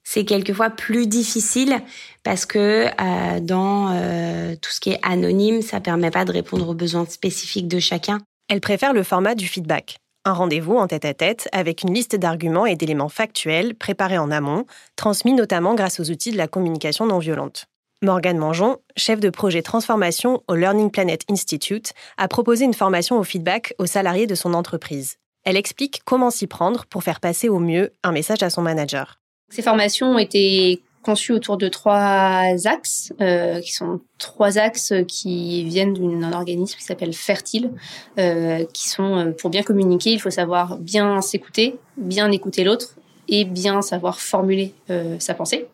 c'est 0.04 0.24
quelquefois 0.24 0.70
plus 0.70 1.08
difficile 1.08 1.82
parce 2.24 2.46
que 2.46 2.86
euh, 2.88 3.40
dans 3.42 3.92
euh, 3.92 4.56
tout 4.62 4.72
ce 4.72 4.80
qui 4.80 4.92
est 4.92 5.00
anonyme, 5.02 5.62
ça 5.62 5.82
permet 5.82 6.12
pas 6.12 6.26
de 6.26 6.32
répondre 6.32 6.70
aux 6.70 6.74
besoins 6.76 7.06
spécifiques 7.06 7.68
de 7.68 7.80
chacun. 7.80 8.20
Elle 8.48 8.62
préfère 8.62 8.94
le 8.94 9.04
format 9.04 9.36
du 9.36 9.48
feedback. 9.48 9.98
Un 10.28 10.34
rendez-vous 10.34 10.76
en 10.76 10.88
tête-à-tête 10.88 11.48
avec 11.52 11.84
une 11.84 11.94
liste 11.94 12.16
d'arguments 12.16 12.66
et 12.66 12.76
d'éléments 12.76 13.10
factuels 13.10 13.76
préparés 13.76 14.18
en 14.18 14.32
amont, 14.32 14.66
transmis 14.96 15.34
notamment 15.34 15.76
grâce 15.76 16.00
aux 16.00 16.10
outils 16.10 16.32
de 16.32 16.38
la 16.38 16.48
communication 16.48 17.06
non 17.06 17.20
violente. 17.20 17.68
Morgane 18.02 18.40
Mangeon, 18.40 18.78
chef 18.98 19.20
de 19.20 19.30
projet 19.30 19.62
transformation 19.62 20.42
au 20.48 20.56
Learning 20.56 20.90
Planet 20.90 21.22
Institute, 21.30 21.94
a 22.18 22.28
proposé 22.28 22.66
une 22.66 22.74
formation 22.74 23.20
au 23.20 23.24
feedback 23.24 23.76
aux 23.78 23.86
salariés 23.86 24.26
de 24.26 24.34
son 24.34 24.56
entreprise. 24.56 25.18
Elle 25.44 25.58
explique 25.58 26.02
comment 26.06 26.32
s'y 26.32 26.48
prendre 26.48 26.86
pour 26.88 27.04
faire 27.04 27.20
passer 27.20 27.48
au 27.48 27.60
mieux 27.60 27.94
un 28.04 28.12
message 28.12 28.42
à 28.42 28.50
son 28.50 28.64
manager. 28.64 29.20
Ces 29.52 29.62
formations 29.62 30.14
ont 30.14 30.18
été 30.18 30.82
conçues 31.06 31.34
autour 31.34 31.58
de 31.58 31.68
trois 31.68 32.48
axes, 32.66 33.14
euh, 33.22 33.62
qui 33.62 33.72
sont 33.72 34.02
trois 34.18 34.58
axes 34.58 34.92
qui 35.08 35.64
viennent 35.64 35.94
d'un 35.94 36.34
organisme 36.34 36.78
qui 36.78 36.84
s'appelle 36.84 37.14
Fertile, 37.14 37.70
euh, 38.18 38.66
qui 38.74 38.90
sont 38.90 39.16
euh, 39.16 39.32
pour 39.32 39.52
bien 39.52 39.62
communiquer, 39.62 40.12
il 40.12 40.20
faut 40.20 40.32
savoir 40.32 40.78
bien 40.78 41.22
s'écouter, 41.22 41.76
bien 41.98 42.32
écouter 42.32 42.64
l'autre 42.64 42.96
et 43.28 43.46
bien 43.46 43.82
savoir 43.82 44.20
formuler 44.20 44.76
sa 45.18 45.34
pensée. 45.34 45.66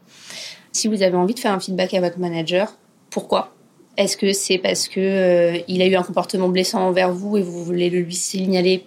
Si 0.72 0.88
vous 0.88 1.04
avez 1.04 1.18
envie 1.18 1.34
de 1.34 1.40
faire 1.40 1.52
un 1.52 1.60
feedback 1.60 1.94
à 1.94 2.00
votre 2.00 2.18
manager, 2.18 2.78
pourquoi? 3.10 3.54
Est-ce 3.98 4.16
que 4.16 4.32
c'est 4.32 4.58
parce 4.58 4.88
que 4.88 5.62
il 5.68 5.82
a 5.82 5.86
eu 5.86 5.96
un 5.96 6.04
comportement 6.04 6.48
blessant 6.48 6.80
envers 6.80 7.12
vous 7.12 7.36
et 7.36 7.42
vous 7.42 7.66
voulez 7.66 7.90
le 7.90 8.00
lui 8.00 8.16
signaler 8.16 8.86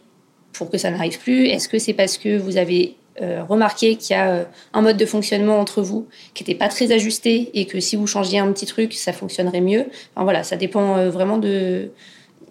pour 0.54 0.70
que 0.70 0.78
ça 0.78 0.90
n'arrive 0.90 1.18
plus? 1.18 1.48
Est-ce 1.48 1.68
que 1.68 1.78
c'est 1.78 1.92
parce 1.92 2.16
que 2.16 2.38
vous 2.38 2.56
avez 2.56 2.96
euh, 3.22 3.44
remarqué 3.44 3.96
qu'il 3.96 4.16
y 4.16 4.18
a 4.18 4.30
euh, 4.30 4.44
un 4.72 4.82
mode 4.82 4.96
de 4.96 5.06
fonctionnement 5.06 5.60
entre 5.60 5.82
vous 5.82 6.08
qui 6.34 6.42
n'était 6.42 6.56
pas 6.56 6.68
très 6.68 6.90
ajusté 6.90 7.50
et 7.54 7.66
que 7.66 7.78
si 7.78 7.94
vous 7.96 8.06
changiez 8.06 8.38
un 8.38 8.50
petit 8.52 8.66
truc, 8.66 8.92
ça 8.92 9.12
fonctionnerait 9.12 9.60
mieux. 9.60 9.86
Enfin, 10.14 10.24
voilà, 10.24 10.42
ça 10.42 10.56
dépend 10.56 10.96
euh, 10.96 11.10
vraiment 11.10 11.38
de, 11.38 11.90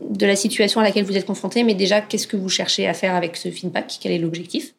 de 0.01 0.25
la 0.25 0.35
situation 0.35 0.79
à 0.79 0.83
laquelle 0.83 1.03
vous 1.03 1.17
êtes 1.17 1.25
confronté, 1.25 1.63
mais 1.63 1.73
déjà, 1.73 2.01
qu'est-ce 2.01 2.27
que 2.27 2.37
vous 2.37 2.49
cherchez 2.49 2.87
à 2.87 2.93
faire 2.93 3.15
avec 3.15 3.35
ce 3.35 3.49
feedback? 3.49 3.97
Quel 4.01 4.13
est 4.13 4.19
l'objectif? 4.19 4.73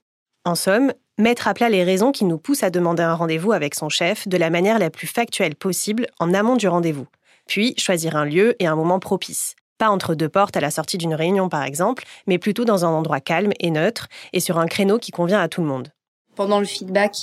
En 0.47 0.55
somme, 0.55 0.93
mettre 1.19 1.49
à 1.49 1.55
plat 1.55 1.69
les 1.69 1.85
raisons 1.85 2.13
qui 2.13 2.25
nous 2.25 2.39
poussent 2.39 2.63
à 2.63 2.71
demander 2.71 3.03
un 3.03 3.15
rendez-vous 3.15 3.53
avec 3.53 3.75
son 3.75 3.89
chef 3.89 4.27
de 4.27 4.37
la 4.37 4.51
manière 4.51 4.79
la 4.79 4.91
plus 4.91 5.07
factuelle 5.07 5.55
possible 5.55 6.07
en 6.19 6.33
amont 6.33 6.57
du 6.57 6.69
rendez-vous. 6.69 7.07
Puis 7.47 7.75
choisir 7.79 8.17
un 8.17 8.25
lieu 8.25 8.57
et 8.59 8.67
un 8.67 8.77
moment 8.77 8.99
propice. 8.99 9.55
Pas 9.79 9.89
entre 9.89 10.15
deux 10.15 10.29
portes 10.29 10.57
à 10.57 10.61
la 10.61 10.71
sortie 10.71 10.99
d'une 10.99 11.15
réunion 11.15 11.49
par 11.49 11.65
exemple, 11.65 12.05
mais 12.27 12.39
plutôt 12.39 12.65
dans 12.65 12.85
un 12.85 12.91
endroit 12.91 13.21
calme 13.21 13.53
et 13.61 13.71
neutre 13.71 14.09
et 14.33 14.41
sur 14.41 14.59
un 14.59 14.67
créneau 14.67 14.99
qui 14.99 15.11
convient 15.11 15.41
à 15.41 15.49
tout 15.49 15.61
le 15.61 15.67
monde. 15.67 15.89
Pendant 16.35 16.59
le 16.59 16.65
feedback, 16.65 17.17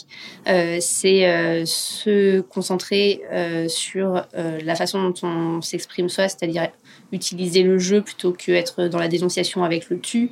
euh, 0.47 0.77
c'est 0.79 1.27
euh, 1.27 1.65
se 1.65 2.39
concentrer 2.41 3.21
euh, 3.31 3.67
sur 3.67 4.25
la 4.33 4.75
façon 4.75 5.09
dont 5.09 5.13
on 5.23 5.61
s'exprime 5.61 6.07
soi, 6.07 6.29
c'est-à-dire 6.29 6.69
utiliser 7.11 7.63
le 7.63 7.77
jeu 7.77 8.01
plutôt 8.01 8.31
que 8.31 8.53
être 8.53 8.87
dans 8.87 8.99
la 8.99 9.09
dénonciation 9.09 9.63
avec 9.65 9.89
le 9.89 9.99
tu. 9.99 10.31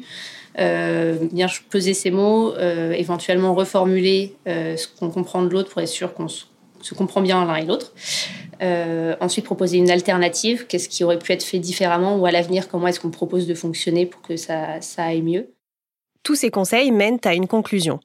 bien 0.56 1.48
peser 1.70 1.94
ses 1.94 2.12
mots, 2.12 2.56
éventuellement 2.58 3.54
reformuler 3.54 4.36
ce 4.46 4.88
qu'on 4.88 5.10
comprend 5.10 5.44
de 5.44 5.50
l'autre 5.50 5.70
pour 5.70 5.82
être 5.82 5.90
sûr 5.90 6.14
qu'on 6.14 6.30
se 6.30 6.46
comprend 6.96 7.22
bien 7.22 7.44
l'un 7.46 7.56
et 7.56 7.66
l'autre. 7.66 7.94
Euh, 8.62 9.16
ensuite, 9.22 9.46
proposer 9.46 9.78
une 9.78 9.90
alternative. 9.90 10.68
Qu'est-ce 10.68 10.90
qui 10.90 11.04
aurait 11.04 11.20
pu 11.20 11.32
être 11.32 11.44
fait 11.44 11.60
différemment 11.60 12.18
ou 12.18 12.26
à 12.26 12.32
l'avenir, 12.32 12.68
comment 12.68 12.88
est-ce 12.88 13.00
qu'on 13.00 13.12
propose 13.12 13.48
de 13.48 13.54
fonctionner 13.54 14.06
pour 14.06 14.22
que 14.22 14.36
ça, 14.38 14.82
ça 14.82 15.06
aille 15.06 15.22
mieux? 15.22 15.54
Tous 16.24 16.36
ces 16.36 16.52
conseils 16.52 16.92
mènent 16.92 17.20
à 17.24 17.34
une 17.34 17.48
conclusion. 17.48 18.00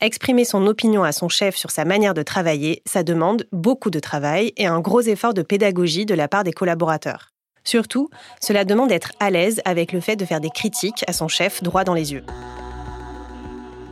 Exprimer 0.00 0.44
son 0.44 0.66
opinion 0.66 1.04
à 1.04 1.12
son 1.12 1.28
chef 1.28 1.56
sur 1.56 1.70
sa 1.70 1.84
manière 1.84 2.14
de 2.14 2.22
travailler, 2.22 2.82
ça 2.86 3.04
demande 3.04 3.46
beaucoup 3.52 3.90
de 3.90 4.00
travail 4.00 4.52
et 4.56 4.66
un 4.66 4.80
gros 4.80 5.02
effort 5.02 5.34
de 5.34 5.42
pédagogie 5.42 6.06
de 6.06 6.14
la 6.14 6.26
part 6.26 6.42
des 6.42 6.52
collaborateurs. 6.52 7.28
Surtout, 7.62 8.08
cela 8.40 8.64
demande 8.64 8.88
d'être 8.88 9.12
à 9.20 9.30
l'aise 9.30 9.60
avec 9.64 9.92
le 9.92 10.00
fait 10.00 10.16
de 10.16 10.24
faire 10.24 10.40
des 10.40 10.50
critiques 10.50 11.04
à 11.06 11.12
son 11.12 11.28
chef 11.28 11.62
droit 11.62 11.84
dans 11.84 11.94
les 11.94 12.12
yeux. 12.12 12.24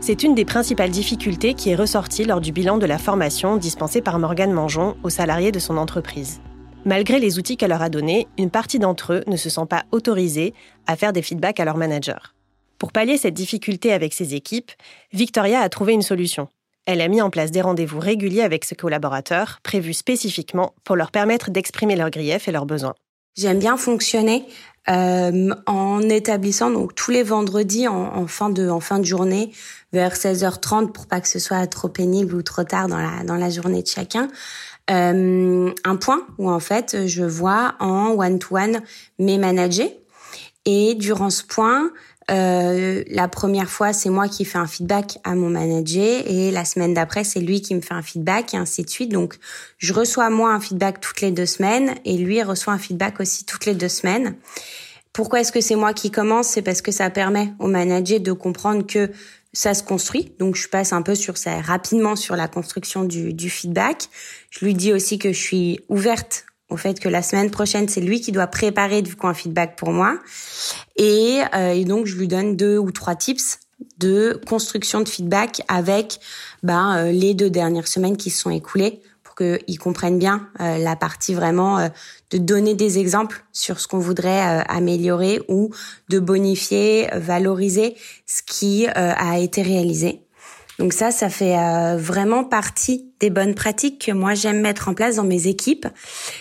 C'est 0.02 0.22
une 0.22 0.34
des 0.34 0.46
principales 0.46 0.90
difficultés 0.90 1.52
qui 1.52 1.68
est 1.68 1.74
ressortie 1.74 2.24
lors 2.24 2.40
du 2.40 2.52
bilan 2.52 2.78
de 2.78 2.86
la 2.86 2.96
formation 2.96 3.58
dispensée 3.58 4.00
par 4.00 4.18
Morgane 4.18 4.50
Mangeon 4.50 4.96
aux 5.02 5.10
salariés 5.10 5.52
de 5.52 5.58
son 5.58 5.76
entreprise. 5.76 6.40
Malgré 6.86 7.20
les 7.20 7.38
outils 7.38 7.58
qu'elle 7.58 7.68
leur 7.68 7.82
a 7.82 7.90
donnés, 7.90 8.26
une 8.38 8.50
partie 8.50 8.78
d'entre 8.78 9.12
eux 9.12 9.24
ne 9.26 9.36
se 9.36 9.50
sent 9.50 9.66
pas 9.68 9.84
autorisés 9.92 10.54
à 10.86 10.96
faire 10.96 11.12
des 11.12 11.20
feedbacks 11.20 11.60
à 11.60 11.66
leur 11.66 11.76
manager. 11.76 12.34
Pour 12.78 12.92
pallier 12.92 13.18
cette 13.18 13.34
difficulté 13.34 13.92
avec 13.92 14.14
ses 14.14 14.34
équipes, 14.34 14.72
Victoria 15.12 15.60
a 15.60 15.68
trouvé 15.68 15.92
une 15.92 16.00
solution. 16.00 16.48
Elle 16.86 17.02
a 17.02 17.08
mis 17.08 17.20
en 17.20 17.28
place 17.28 17.50
des 17.50 17.60
rendez-vous 17.60 18.00
réguliers 18.00 18.40
avec 18.40 18.64
ses 18.64 18.76
collaborateurs, 18.76 19.58
prévus 19.62 19.92
spécifiquement 19.92 20.72
pour 20.82 20.96
leur 20.96 21.10
permettre 21.10 21.50
d'exprimer 21.50 21.94
leurs 21.94 22.08
griefs 22.08 22.48
et 22.48 22.52
leurs 22.52 22.64
besoins. 22.64 22.94
J'aime 23.40 23.58
bien 23.58 23.78
fonctionner 23.78 24.44
euh, 24.90 25.48
en 25.64 26.02
établissant 26.02 26.70
donc 26.70 26.94
tous 26.94 27.10
les 27.10 27.22
vendredis 27.22 27.88
en, 27.88 28.26
fin 28.26 28.50
de 28.50 28.68
en 28.68 28.80
fin 28.80 28.98
de 28.98 29.04
journée 29.04 29.50
vers 29.94 30.12
16h30 30.12 30.92
pour 30.92 31.06
pas 31.06 31.22
que 31.22 31.28
ce 31.28 31.38
soit 31.38 31.66
trop 31.66 31.88
pénible 31.88 32.34
ou 32.34 32.42
trop 32.42 32.64
tard 32.64 32.86
dans 32.86 32.98
la 32.98 33.24
dans 33.24 33.36
la 33.36 33.48
journée 33.48 33.80
de 33.82 33.86
chacun. 33.86 34.28
Euh, 34.90 35.72
un 35.84 35.96
point 35.96 36.20
où 36.36 36.50
en 36.50 36.60
fait 36.60 37.06
je 37.06 37.22
vois 37.22 37.76
en 37.80 38.10
one 38.10 38.38
to 38.38 38.58
one 38.58 38.82
mes 39.18 39.38
managers 39.38 39.96
et 40.66 40.94
durant 40.94 41.30
ce 41.30 41.42
point 41.42 41.92
euh, 42.30 43.02
la 43.08 43.28
première 43.28 43.68
fois, 43.68 43.92
c'est 43.92 44.10
moi 44.10 44.28
qui 44.28 44.44
fais 44.44 44.58
un 44.58 44.66
feedback 44.66 45.18
à 45.24 45.34
mon 45.34 45.50
manager 45.50 46.22
et 46.26 46.50
la 46.50 46.64
semaine 46.64 46.94
d'après, 46.94 47.24
c'est 47.24 47.40
lui 47.40 47.60
qui 47.60 47.74
me 47.74 47.80
fait 47.80 47.94
un 47.94 48.02
feedback 48.02 48.54
et 48.54 48.56
ainsi 48.56 48.82
de 48.82 48.90
suite. 48.90 49.10
Donc, 49.10 49.36
je 49.78 49.92
reçois 49.92 50.30
moi 50.30 50.52
un 50.52 50.60
feedback 50.60 51.00
toutes 51.00 51.20
les 51.20 51.32
deux 51.32 51.46
semaines 51.46 51.94
et 52.04 52.16
lui 52.16 52.42
reçoit 52.42 52.72
un 52.72 52.78
feedback 52.78 53.20
aussi 53.20 53.44
toutes 53.44 53.66
les 53.66 53.74
deux 53.74 53.88
semaines. 53.88 54.36
Pourquoi 55.12 55.40
est-ce 55.40 55.50
que 55.50 55.60
c'est 55.60 55.74
moi 55.74 55.92
qui 55.92 56.12
commence? 56.12 56.48
C'est 56.48 56.62
parce 56.62 56.82
que 56.82 56.92
ça 56.92 57.10
permet 57.10 57.52
au 57.58 57.66
manager 57.66 58.20
de 58.20 58.32
comprendre 58.32 58.86
que 58.86 59.10
ça 59.52 59.74
se 59.74 59.82
construit. 59.82 60.32
Donc, 60.38 60.54
je 60.54 60.68
passe 60.68 60.92
un 60.92 61.02
peu 61.02 61.16
sur 61.16 61.36
ça 61.36 61.60
rapidement 61.60 62.14
sur 62.14 62.36
la 62.36 62.46
construction 62.46 63.02
du, 63.02 63.32
du 63.32 63.50
feedback. 63.50 64.04
Je 64.50 64.64
lui 64.64 64.74
dis 64.74 64.92
aussi 64.92 65.18
que 65.18 65.32
je 65.32 65.40
suis 65.40 65.80
ouverte 65.88 66.44
au 66.70 66.76
fait 66.76 67.00
que 67.00 67.08
la 67.08 67.22
semaine 67.22 67.50
prochaine, 67.50 67.88
c'est 67.88 68.00
lui 68.00 68.20
qui 68.20 68.32
doit 68.32 68.46
préparer 68.46 69.02
du 69.02 69.16
coup 69.16 69.26
un 69.26 69.34
feedback 69.34 69.76
pour 69.76 69.90
moi. 69.90 70.18
Et, 70.96 71.40
euh, 71.54 71.72
et, 71.72 71.84
donc, 71.84 72.06
je 72.06 72.16
lui 72.16 72.28
donne 72.28 72.56
deux 72.56 72.78
ou 72.78 72.90
trois 72.90 73.16
tips 73.16 73.58
de 73.98 74.40
construction 74.46 75.00
de 75.00 75.08
feedback 75.08 75.62
avec 75.68 76.20
ben, 76.62 76.96
euh, 76.96 77.12
les 77.12 77.34
deux 77.34 77.50
dernières 77.50 77.88
semaines 77.88 78.16
qui 78.16 78.30
se 78.30 78.42
sont 78.42 78.50
écoulées 78.50 79.00
pour 79.22 79.34
qu'ils 79.34 79.78
comprennent 79.78 80.18
bien 80.18 80.48
euh, 80.60 80.78
la 80.78 80.96
partie 80.96 81.34
vraiment 81.34 81.88
de 82.30 82.38
donner 82.38 82.74
des 82.74 82.98
exemples 82.98 83.44
sur 83.52 83.80
ce 83.80 83.88
qu'on 83.88 83.98
voudrait 83.98 84.64
améliorer 84.68 85.40
ou 85.48 85.70
de 86.08 86.18
bonifier, 86.18 87.08
valoriser 87.14 87.96
ce 88.26 88.42
qui 88.44 88.86
a 88.86 89.38
été 89.38 89.62
réalisé. 89.62 90.22
Donc 90.80 90.94
ça, 90.94 91.10
ça 91.10 91.28
fait 91.28 91.58
euh, 91.58 91.98
vraiment 91.98 92.42
partie 92.42 93.12
des 93.20 93.28
bonnes 93.28 93.54
pratiques 93.54 94.06
que 94.06 94.12
moi 94.12 94.32
j'aime 94.32 94.62
mettre 94.62 94.88
en 94.88 94.94
place 94.94 95.16
dans 95.16 95.24
mes 95.24 95.46
équipes. 95.46 95.86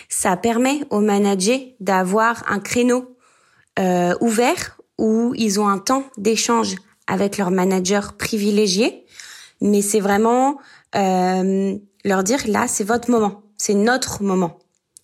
Ça 0.08 0.34
permet 0.38 0.80
aux 0.88 1.00
managers 1.00 1.76
d'avoir 1.78 2.42
un 2.50 2.58
créneau 2.58 3.18
euh, 3.78 4.14
ouvert 4.22 4.78
où 4.96 5.34
ils 5.36 5.60
ont 5.60 5.68
un 5.68 5.76
temps 5.76 6.04
d'échange 6.16 6.76
avec 7.06 7.36
leur 7.36 7.50
manager 7.50 8.14
privilégié. 8.14 9.04
Mais 9.60 9.82
c'est 9.82 10.00
vraiment 10.00 10.56
euh, 10.96 11.76
leur 12.06 12.24
dire 12.24 12.40
là, 12.46 12.66
c'est 12.66 12.84
votre 12.84 13.10
moment, 13.10 13.42
c'est 13.58 13.74
notre 13.74 14.22
moment. 14.22 14.58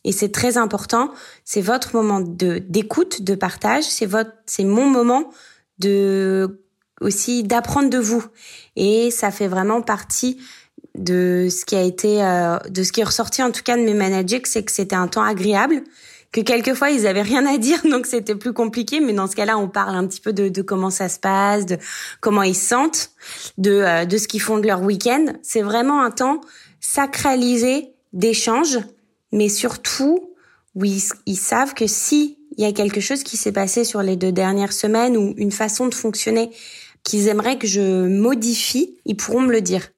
Et 0.04 0.12
c'est 0.12 0.32
très 0.32 0.56
important, 0.56 1.10
c'est 1.44 1.60
votre 1.60 1.94
moment 1.94 2.20
de 2.20 2.56
d'écoute, 2.56 3.20
de 3.20 3.34
partage, 3.34 3.84
c'est 3.84 4.06
votre 4.06 4.32
c'est 4.46 4.64
mon 4.64 4.86
moment 4.88 5.28
de 5.78 6.65
aussi 7.00 7.42
d'apprendre 7.42 7.90
de 7.90 7.98
vous. 7.98 8.24
Et 8.76 9.10
ça 9.10 9.30
fait 9.30 9.48
vraiment 9.48 9.82
partie 9.82 10.38
de 10.96 11.48
ce 11.50 11.64
qui 11.64 11.76
a 11.76 11.82
été, 11.82 12.22
euh, 12.22 12.58
de 12.68 12.82
ce 12.82 12.92
qui 12.92 13.00
est 13.00 13.04
ressorti 13.04 13.42
en 13.42 13.50
tout 13.50 13.62
cas 13.62 13.76
de 13.76 13.82
mes 13.82 13.94
managers, 13.94 14.42
c'est 14.44 14.62
que 14.64 14.72
c'était 14.72 14.96
un 14.96 15.08
temps 15.08 15.22
agréable, 15.22 15.82
que 16.32 16.40
quelquefois 16.40 16.90
ils 16.90 17.06
avaient 17.06 17.22
rien 17.22 17.46
à 17.46 17.58
dire, 17.58 17.80
donc 17.90 18.06
c'était 18.06 18.34
plus 18.34 18.52
compliqué. 18.52 19.00
Mais 19.00 19.12
dans 19.12 19.26
ce 19.26 19.36
cas-là, 19.36 19.58
on 19.58 19.68
parle 19.68 19.94
un 19.94 20.06
petit 20.06 20.20
peu 20.20 20.32
de, 20.32 20.48
de 20.48 20.62
comment 20.62 20.90
ça 20.90 21.08
se 21.08 21.18
passe, 21.18 21.66
de 21.66 21.78
comment 22.20 22.42
ils 22.42 22.56
se 22.56 22.68
sentent, 22.68 23.10
de, 23.58 23.72
euh, 23.72 24.04
de 24.04 24.16
ce 24.16 24.28
qu'ils 24.28 24.40
font 24.40 24.58
de 24.58 24.66
leur 24.66 24.82
week-end. 24.82 25.26
C'est 25.42 25.62
vraiment 25.62 26.02
un 26.02 26.10
temps 26.10 26.40
sacralisé 26.80 27.92
d'échange, 28.12 28.78
mais 29.32 29.48
surtout 29.48 30.30
où 30.74 30.84
ils, 30.84 31.02
ils 31.26 31.38
savent 31.38 31.74
que 31.74 31.86
si 31.86 32.38
il 32.56 32.64
y 32.64 32.66
a 32.66 32.72
quelque 32.72 33.00
chose 33.00 33.22
qui 33.22 33.36
s'est 33.36 33.52
passé 33.52 33.84
sur 33.84 34.02
les 34.02 34.16
deux 34.16 34.32
dernières 34.32 34.72
semaines 34.72 35.16
ou 35.16 35.34
une 35.36 35.52
façon 35.52 35.88
de 35.88 35.94
fonctionner 35.94 36.50
qu'ils 37.06 37.28
aimeraient 37.28 37.56
que 37.56 37.68
je 37.68 38.06
modifie, 38.06 38.98
ils 39.06 39.16
pourront 39.16 39.40
me 39.40 39.52
le 39.52 39.62
dire. 39.62 39.88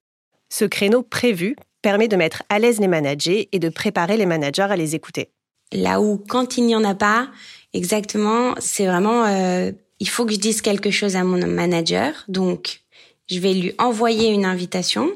Ce 0.51 0.65
créneau 0.65 1.03
prévu 1.03 1.57
permet 1.83 2.07
de 2.07 2.17
mettre 2.17 2.43
à 2.51 2.59
l'aise 2.59 2.81
les 2.81 2.87
managers 2.87 3.49
et 3.51 3.59
de 3.59 3.69
préparer 3.71 4.17
les 4.17 4.27
managers 4.27 4.63
à 4.71 4.77
les 4.77 4.95
écouter. 4.95 5.31
Là 5.73 6.01
où, 6.01 6.19
quand 6.19 6.59
il 6.59 6.67
n'y 6.67 6.77
en 6.77 6.85
a 6.85 6.95
pas, 6.95 7.31
exactement, 7.73 8.55
c'est 8.59 8.87
vraiment 8.87 9.25
euh, 9.25 9.73
il 10.01 10.09
faut 10.09 10.27
que 10.27 10.33
je 10.33 10.39
dise 10.39 10.61
quelque 10.61 10.91
chose 10.91 11.17
à 11.17 11.25
mon 11.25 11.45
manager. 11.47 12.25
Donc, 12.29 12.83
je 13.31 13.39
vais 13.39 13.55
lui 13.55 13.73
envoyer 13.79 14.29
une 14.29 14.45
invitation 14.45 15.11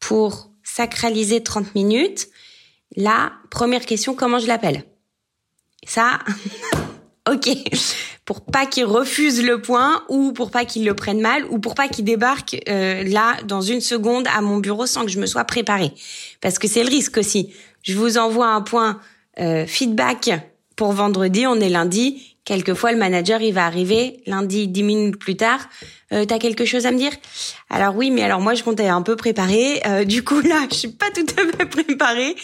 pour 0.00 0.50
sacraliser 0.62 1.42
30 1.42 1.74
minutes. 1.74 2.28
La 2.96 3.32
première 3.50 3.86
question, 3.86 4.14
comment 4.14 4.38
je 4.38 4.46
l'appelle? 4.46 4.84
Ça, 5.86 6.20
ok. 7.30 7.50
Pour 8.24 8.40
pas 8.42 8.64
qu'il 8.64 8.86
refuse 8.86 9.44
le 9.44 9.60
point 9.60 10.02
ou 10.08 10.32
pour 10.32 10.50
pas 10.50 10.64
qu'il 10.64 10.84
le 10.84 10.94
prenne 10.94 11.20
mal 11.20 11.44
ou 11.50 11.58
pour 11.58 11.74
pas 11.74 11.88
qu'il 11.88 12.04
débarque 12.04 12.56
euh, 12.68 13.02
là 13.04 13.36
dans 13.44 13.60
une 13.60 13.82
seconde 13.82 14.26
à 14.34 14.40
mon 14.40 14.58
bureau 14.58 14.86
sans 14.86 15.04
que 15.04 15.10
je 15.10 15.20
me 15.20 15.26
sois 15.26 15.44
préparée. 15.44 15.92
Parce 16.40 16.58
que 16.58 16.66
c'est 16.66 16.82
le 16.82 16.88
risque 16.88 17.18
aussi. 17.18 17.52
Je 17.82 17.94
vous 17.94 18.16
envoie 18.16 18.46
un 18.46 18.62
point 18.62 18.98
euh, 19.38 19.66
feedback 19.66 20.30
pour 20.76 20.92
vendredi, 20.92 21.46
on 21.46 21.60
est 21.60 21.68
lundi. 21.68 22.36
Quelquefois, 22.44 22.92
le 22.92 22.98
manager, 22.98 23.40
il 23.40 23.54
va 23.54 23.64
arriver 23.64 24.20
lundi, 24.26 24.68
dix 24.68 24.82
minutes 24.82 25.16
plus 25.18 25.34
tard. 25.36 25.60
Euh, 26.12 26.26
T'as 26.26 26.38
quelque 26.38 26.66
chose 26.66 26.84
à 26.84 26.90
me 26.90 26.98
dire? 26.98 27.12
Alors 27.70 27.96
oui, 27.96 28.10
mais 28.10 28.22
alors 28.22 28.40
moi, 28.40 28.52
je 28.54 28.62
comptais 28.62 28.88
un 28.88 29.00
peu 29.00 29.16
préparer. 29.16 29.80
Euh, 29.86 30.04
du 30.04 30.22
coup, 30.22 30.40
là, 30.42 30.66
je 30.70 30.76
suis 30.76 30.88
pas 30.88 31.10
tout 31.10 31.24
à 31.38 31.56
fait 31.56 31.64
préparée. 31.64 32.36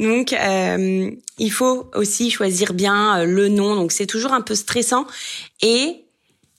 Donc, 0.00 0.32
euh, 0.32 1.08
il 1.38 1.52
faut 1.52 1.88
aussi 1.94 2.32
choisir 2.32 2.74
bien 2.74 3.20
euh, 3.20 3.26
le 3.26 3.48
nom. 3.48 3.76
Donc, 3.76 3.92
c'est 3.92 4.06
toujours 4.06 4.32
un 4.32 4.40
peu 4.40 4.56
stressant. 4.56 5.06
Et 5.62 6.04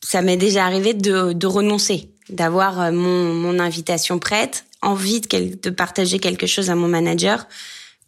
ça 0.01 0.21
m'est 0.21 0.37
déjà 0.37 0.65
arrivé 0.65 0.93
de, 0.93 1.33
de 1.33 1.47
renoncer, 1.47 2.11
d'avoir 2.29 2.79
euh, 2.79 2.91
mon, 2.91 3.33
mon 3.33 3.59
invitation 3.59 4.19
prête, 4.19 4.65
envie 4.81 5.19
de, 5.19 5.57
de 5.61 5.69
partager 5.69 6.19
quelque 6.19 6.47
chose 6.47 6.69
à 6.69 6.75
mon 6.75 6.87
manager. 6.87 7.45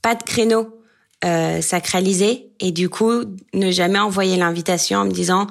Pas 0.02 0.16
de 0.16 0.24
créneau 0.24 0.77
euh, 1.26 1.62
sacralisé 1.62 2.52
et 2.60 2.72
du 2.72 2.90
coup 2.90 3.24
ne 3.54 3.72
jamais 3.72 4.00
envoyer 4.00 4.38
l'invitation 4.38 5.00
en 5.00 5.06
me 5.06 5.12
disant 5.12 5.48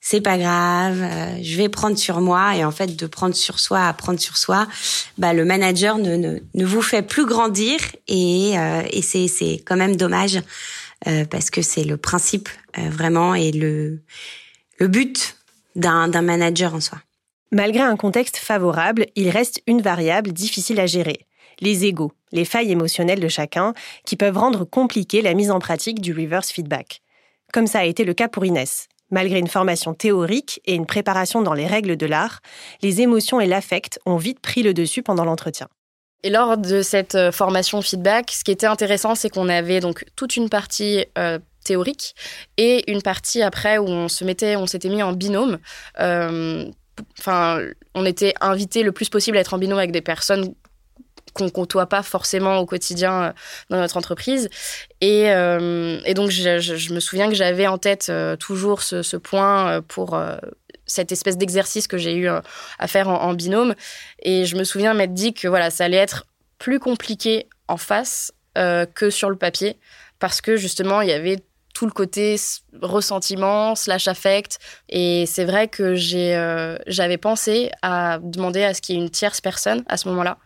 c'est 0.00 0.22
pas 0.22 0.38
grave, 0.38 1.02
euh, 1.02 1.42
je 1.42 1.56
vais 1.56 1.68
prendre 1.68 1.96
sur 1.98 2.20
moi 2.20 2.56
et 2.56 2.64
en 2.64 2.70
fait 2.70 2.96
de 2.96 3.06
prendre 3.06 3.34
sur 3.34 3.60
soi 3.60 3.86
à 3.86 3.92
prendre 3.92 4.18
sur 4.18 4.38
soi, 4.38 4.66
bah 5.18 5.34
le 5.34 5.44
manager 5.44 5.98
ne 5.98 6.16
ne, 6.16 6.38
ne 6.54 6.64
vous 6.64 6.80
fait 6.80 7.02
plus 7.02 7.26
grandir 7.26 7.78
et 8.08 8.58
euh, 8.58 8.82
et 8.90 9.02
c'est 9.02 9.28
c'est 9.28 9.62
quand 9.64 9.76
même 9.76 9.96
dommage 9.96 10.40
euh, 11.06 11.24
parce 11.26 11.50
que 11.50 11.60
c'est 11.60 11.84
le 11.84 11.98
principe 11.98 12.48
euh, 12.78 12.88
vraiment 12.88 13.34
et 13.34 13.52
le 13.52 14.00
le 14.78 14.88
but 14.88 15.36
d'un 15.76 16.08
d'un 16.08 16.22
manager 16.22 16.74
en 16.74 16.80
soi. 16.80 16.98
Malgré 17.52 17.82
un 17.82 17.96
contexte 17.96 18.38
favorable, 18.38 19.06
il 19.16 19.28
reste 19.28 19.60
une 19.66 19.82
variable 19.82 20.32
difficile 20.32 20.80
à 20.80 20.86
gérer 20.86 21.26
les 21.60 21.84
égaux, 21.84 22.12
les 22.32 22.44
failles 22.44 22.72
émotionnelles 22.72 23.20
de 23.20 23.28
chacun, 23.28 23.74
qui 24.04 24.16
peuvent 24.16 24.38
rendre 24.38 24.64
compliquée 24.64 25.22
la 25.22 25.34
mise 25.34 25.50
en 25.50 25.58
pratique 25.58 26.00
du 26.00 26.12
reverse 26.12 26.50
feedback. 26.50 27.02
Comme 27.52 27.66
ça 27.66 27.80
a 27.80 27.84
été 27.84 28.04
le 28.04 28.14
cas 28.14 28.28
pour 28.28 28.44
Inès. 28.44 28.88
Malgré 29.10 29.38
une 29.40 29.48
formation 29.48 29.92
théorique 29.92 30.60
et 30.66 30.74
une 30.74 30.86
préparation 30.86 31.42
dans 31.42 31.54
les 31.54 31.66
règles 31.66 31.96
de 31.96 32.06
l'art, 32.06 32.40
les 32.80 33.00
émotions 33.00 33.40
et 33.40 33.46
l'affect 33.46 33.98
ont 34.06 34.16
vite 34.16 34.38
pris 34.38 34.62
le 34.62 34.72
dessus 34.72 35.02
pendant 35.02 35.24
l'entretien. 35.24 35.68
Et 36.22 36.30
lors 36.30 36.56
de 36.58 36.82
cette 36.82 37.14
euh, 37.14 37.32
formation 37.32 37.80
feedback, 37.82 38.30
ce 38.30 38.44
qui 38.44 38.50
était 38.50 38.66
intéressant, 38.66 39.14
c'est 39.14 39.30
qu'on 39.30 39.48
avait 39.48 39.80
donc 39.80 40.04
toute 40.16 40.36
une 40.36 40.48
partie 40.48 41.06
euh, 41.18 41.38
théorique 41.64 42.14
et 42.56 42.90
une 42.90 43.02
partie 43.02 43.42
après 43.42 43.78
où 43.78 43.86
on 43.86 44.08
se 44.08 44.24
mettait, 44.24 44.56
on 44.56 44.66
s'était 44.66 44.90
mis 44.90 45.02
en 45.02 45.12
binôme. 45.12 45.58
Euh, 45.98 46.66
enfin, 47.18 47.60
on 47.94 48.04
était 48.04 48.34
invité 48.40 48.82
le 48.82 48.92
plus 48.92 49.08
possible 49.08 49.38
à 49.38 49.40
être 49.40 49.54
en 49.54 49.58
binôme 49.58 49.78
avec 49.78 49.92
des 49.92 50.02
personnes 50.02 50.54
qu'on 51.32 51.50
côtoie 51.50 51.86
pas 51.86 52.02
forcément 52.02 52.58
au 52.58 52.66
quotidien 52.66 53.22
euh, 53.22 53.32
dans 53.70 53.78
notre 53.78 53.96
entreprise. 53.96 54.48
Et, 55.00 55.30
euh, 55.30 56.00
donc, 56.14 56.30
je, 56.30 56.92
me 56.92 57.00
souviens 57.00 57.28
que 57.28 57.34
j'avais 57.34 57.66
en 57.66 57.78
tête 57.78 58.08
euh, 58.10 58.36
toujours 58.36 58.82
ce, 58.82 59.16
point 59.16 59.82
pour 59.82 60.20
cette 60.86 61.12
espèce 61.12 61.36
d'exercice 61.36 61.86
que 61.86 61.98
j'ai 61.98 62.16
eu 62.16 62.28
à 62.28 62.86
faire 62.86 63.08
en, 63.08 63.20
en, 63.22 63.34
binôme. 63.34 63.74
Et 64.22 64.44
je 64.44 64.56
me 64.56 64.64
souviens 64.64 64.94
m'être 64.94 65.14
dit 65.14 65.34
que 65.34 65.48
voilà, 65.48 65.70
ça 65.70 65.84
allait 65.84 65.96
être 65.96 66.26
plus 66.58 66.78
compliqué 66.78 67.48
en 67.68 67.76
face 67.76 68.32
que 68.54 69.10
sur 69.10 69.30
le 69.30 69.36
papier, 69.36 69.78
parce 70.18 70.40
que 70.40 70.56
justement, 70.56 71.00
il 71.00 71.08
y 71.08 71.12
avait 71.12 71.38
tout 71.74 71.86
le 71.86 71.92
côté 71.92 72.36
ressentiment 72.82 73.74
slash 73.74 74.08
affect 74.08 74.58
et 74.88 75.24
c'est 75.26 75.44
vrai 75.44 75.68
que 75.68 75.94
j'ai 75.94 76.34
j'avais 76.86 77.16
pensé 77.16 77.70
à 77.82 78.18
demander 78.20 78.64
à 78.64 78.74
ce 78.74 78.82
qu'il 78.82 78.96
y 78.96 78.98
ait 78.98 79.02
une 79.02 79.10
tierce 79.10 79.40
personne 79.40 79.84
à 79.88 79.96
ce 79.96 80.08
moment-là 80.08 80.38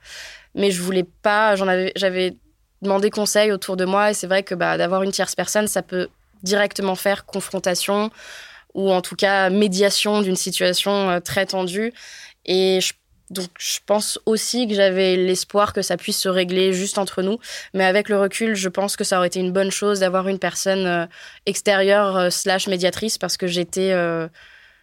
mais 0.54 0.70
je 0.70 0.82
voulais 0.82 1.06
pas 1.22 1.56
j'en 1.56 1.68
avais 1.68 1.92
j'avais 1.96 2.36
demandé 2.82 3.10
conseil 3.10 3.52
autour 3.52 3.76
de 3.76 3.84
moi 3.84 4.10
et 4.10 4.14
c'est 4.14 4.26
vrai 4.26 4.42
que 4.42 4.54
bah, 4.54 4.76
d'avoir 4.78 5.02
une 5.02 5.12
tierce 5.12 5.34
personne 5.34 5.66
ça 5.66 5.82
peut 5.82 6.08
directement 6.42 6.94
faire 6.94 7.24
confrontation 7.24 8.10
ou 8.74 8.92
en 8.92 9.00
tout 9.00 9.16
cas 9.16 9.50
médiation 9.50 10.20
d'une 10.20 10.36
situation 10.36 11.10
euh, 11.10 11.20
très 11.20 11.46
tendue 11.46 11.92
et 12.46 12.80
donc 13.30 13.48
je 13.58 13.78
pense 13.86 14.18
aussi 14.26 14.68
que 14.68 14.74
j'avais 14.74 15.16
l'espoir 15.16 15.72
que 15.72 15.82
ça 15.82 15.96
puisse 15.96 16.18
se 16.18 16.28
régler 16.28 16.74
juste 16.74 16.98
entre 16.98 17.22
nous. 17.22 17.38
Mais 17.72 17.84
avec 17.84 18.10
le 18.10 18.18
recul, 18.18 18.54
je 18.54 18.68
pense 18.68 18.96
que 18.96 19.02
ça 19.02 19.16
aurait 19.16 19.28
été 19.28 19.40
une 19.40 19.50
bonne 19.50 19.70
chose 19.70 20.00
d'avoir 20.00 20.28
une 20.28 20.38
personne 20.38 20.86
euh, 20.86 21.06
extérieure 21.46 22.16
euh, 22.16 22.30
slash 22.30 22.68
médiatrice 22.68 23.16
parce 23.16 23.38
que 23.38 23.46
j'étais 23.46 23.94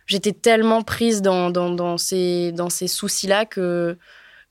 j'étais 0.08 0.34
tellement 0.34 0.82
prise 0.82 1.22
dans 1.22 1.98
ces, 1.98 2.52
dans 2.52 2.70
ces 2.70 2.88
soucis-là 2.88 3.46
que 3.46 3.98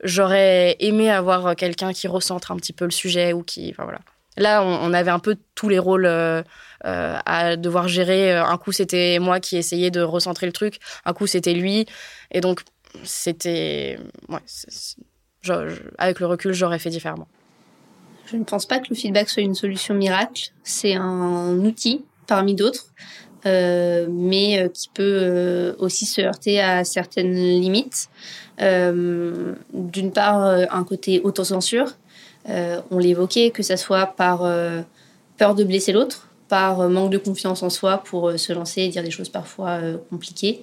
j'aurais 0.02 0.76
aimé 0.80 1.10
avoir 1.10 1.54
quelqu'un 1.56 1.92
qui 1.92 2.08
recentre 2.08 2.50
un 2.50 2.56
petit 2.56 2.72
peu 2.72 2.84
le 2.84 2.90
sujet 2.90 3.32
ou 3.32 3.42
qui... 3.42 3.70
Enfin, 3.70 3.84
voilà. 3.84 4.00
Là, 4.36 4.62
on, 4.64 4.92
avait 4.92 5.10
un 5.10 5.18
peu 5.18 5.36
tous 5.54 5.68
les 5.68 5.78
rôles 5.78 6.06
euh, 6.06 6.42
euh, 6.86 7.18
à 7.26 7.56
devoir 7.56 7.88
gérer. 7.88 8.32
Un 8.36 8.56
coup, 8.58 8.72
c'était 8.72 9.18
moi 9.18 9.40
qui 9.40 9.56
essayais 9.56 9.90
de 9.90 10.00
recentrer 10.00 10.46
le 10.46 10.52
truc. 10.52 10.78
Un 11.04 11.12
coup, 11.12 11.26
c'était 11.26 11.52
lui. 11.52 11.86
Et 12.30 12.40
donc, 12.40 12.62
c'était. 13.02 13.98
Ouais, 14.28 14.38
avec 15.98 16.20
le 16.20 16.26
recul, 16.26 16.52
j'aurais 16.52 16.78
fait 16.78 16.90
différemment. 16.90 17.28
Je 18.26 18.36
ne 18.36 18.44
pense 18.44 18.66
pas 18.66 18.78
que 18.78 18.86
le 18.90 18.94
feedback 18.94 19.28
soit 19.28 19.42
une 19.42 19.56
solution 19.56 19.94
miracle. 19.94 20.52
C'est 20.62 20.94
un 20.94 21.58
outil 21.58 22.04
parmi 22.26 22.54
d'autres, 22.54 22.86
euh, 23.46 24.07
mais 24.11 24.70
qui 24.72 24.88
peut 24.92 25.18
euh, 25.22 25.74
aussi 25.79 26.07
se 26.07 26.20
heurter 26.20 26.61
à 26.61 26.85
certaines 26.85 27.35
limites. 27.35 28.09
Euh, 28.61 29.55
D'une 29.72 30.12
part, 30.12 30.42
un 30.42 30.85
côté 30.85 31.20
autocensure. 31.24 31.96
on 32.46 32.98
l'évoquait, 32.98 33.50
que 33.50 33.62
ça 33.62 33.76
soit 33.76 34.07
par 34.07 34.40
peur 35.38 35.55
de 35.55 35.64
blesser 35.64 35.92
l'autre, 35.92 36.29
par 36.48 36.88
manque 36.88 37.11
de 37.11 37.18
confiance 37.18 37.62
en 37.62 37.70
soi 37.70 37.98
pour 37.98 38.38
se 38.38 38.53
lancer 38.53 38.83
et 38.83 38.88
dire 38.88 39.03
des 39.03 39.11
choses 39.11 39.29
parfois 39.29 39.79
compliquées 40.11 40.62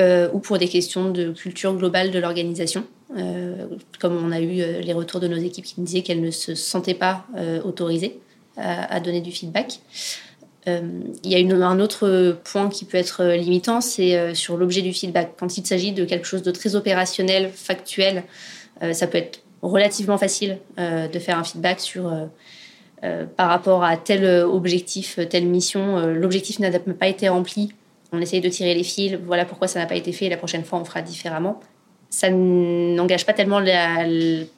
euh, 0.00 0.28
ou 0.32 0.38
pour 0.38 0.58
des 0.58 0.68
questions 0.68 1.10
de 1.10 1.32
culture 1.32 1.74
globale 1.74 2.10
de 2.10 2.18
l'organisation. 2.18 2.84
Euh, 3.16 3.66
comme 4.00 4.16
on 4.16 4.32
a 4.32 4.40
eu 4.40 4.62
euh, 4.62 4.80
les 4.80 4.94
retours 4.94 5.20
de 5.20 5.28
nos 5.28 5.36
équipes 5.36 5.66
qui 5.66 5.74
nous 5.76 5.84
disaient 5.84 6.00
qu'elles 6.00 6.22
ne 6.22 6.30
se 6.30 6.54
sentaient 6.54 6.94
pas 6.94 7.26
euh, 7.36 7.60
autorisées 7.62 8.18
à, 8.56 9.00
donner 9.00 9.22
du 9.22 9.32
feedback. 9.32 9.80
Euh, 10.68 10.80
il 11.24 11.30
y 11.30 11.34
a 11.34 11.66
un 11.68 11.80
autre 11.80 12.36
point 12.44 12.68
qui 12.68 12.84
peut 12.84 12.98
être 12.98 13.24
limitant, 13.24 13.80
c'est 13.80 14.34
sur 14.34 14.56
l'objet 14.56 14.82
du 14.82 14.92
feedback. 14.92 15.32
Quand 15.38 15.56
il 15.58 15.66
s'agit 15.66 15.92
de 15.92 16.04
quelque 16.04 16.26
chose 16.26 16.42
de 16.42 16.50
très 16.50 16.76
opérationnel, 16.76 17.50
factuel, 17.52 18.24
ça 18.92 19.06
peut 19.06 19.18
être 19.18 19.40
relativement 19.60 20.18
facile 20.18 20.58
de 20.78 21.18
faire 21.18 21.38
un 21.38 21.44
feedback 21.44 21.80
sur 21.80 22.12
par 23.36 23.48
rapport 23.48 23.82
à 23.82 23.96
tel 23.96 24.44
objectif, 24.44 25.18
telle 25.28 25.46
mission. 25.46 26.06
L'objectif 26.06 26.60
n'a 26.60 26.70
pas 26.78 27.08
été 27.08 27.28
rempli, 27.28 27.72
on 28.12 28.20
essaye 28.20 28.40
de 28.40 28.48
tirer 28.48 28.74
les 28.74 28.84
fils, 28.84 29.18
voilà 29.24 29.44
pourquoi 29.44 29.66
ça 29.66 29.80
n'a 29.80 29.86
pas 29.86 29.96
été 29.96 30.12
fait, 30.12 30.28
la 30.28 30.36
prochaine 30.36 30.64
fois 30.64 30.78
on 30.78 30.84
fera 30.84 31.02
différemment. 31.02 31.60
Ça 32.14 32.28
n'engage 32.28 33.24
pas 33.24 33.32
tellement 33.32 33.58
la, 33.58 34.04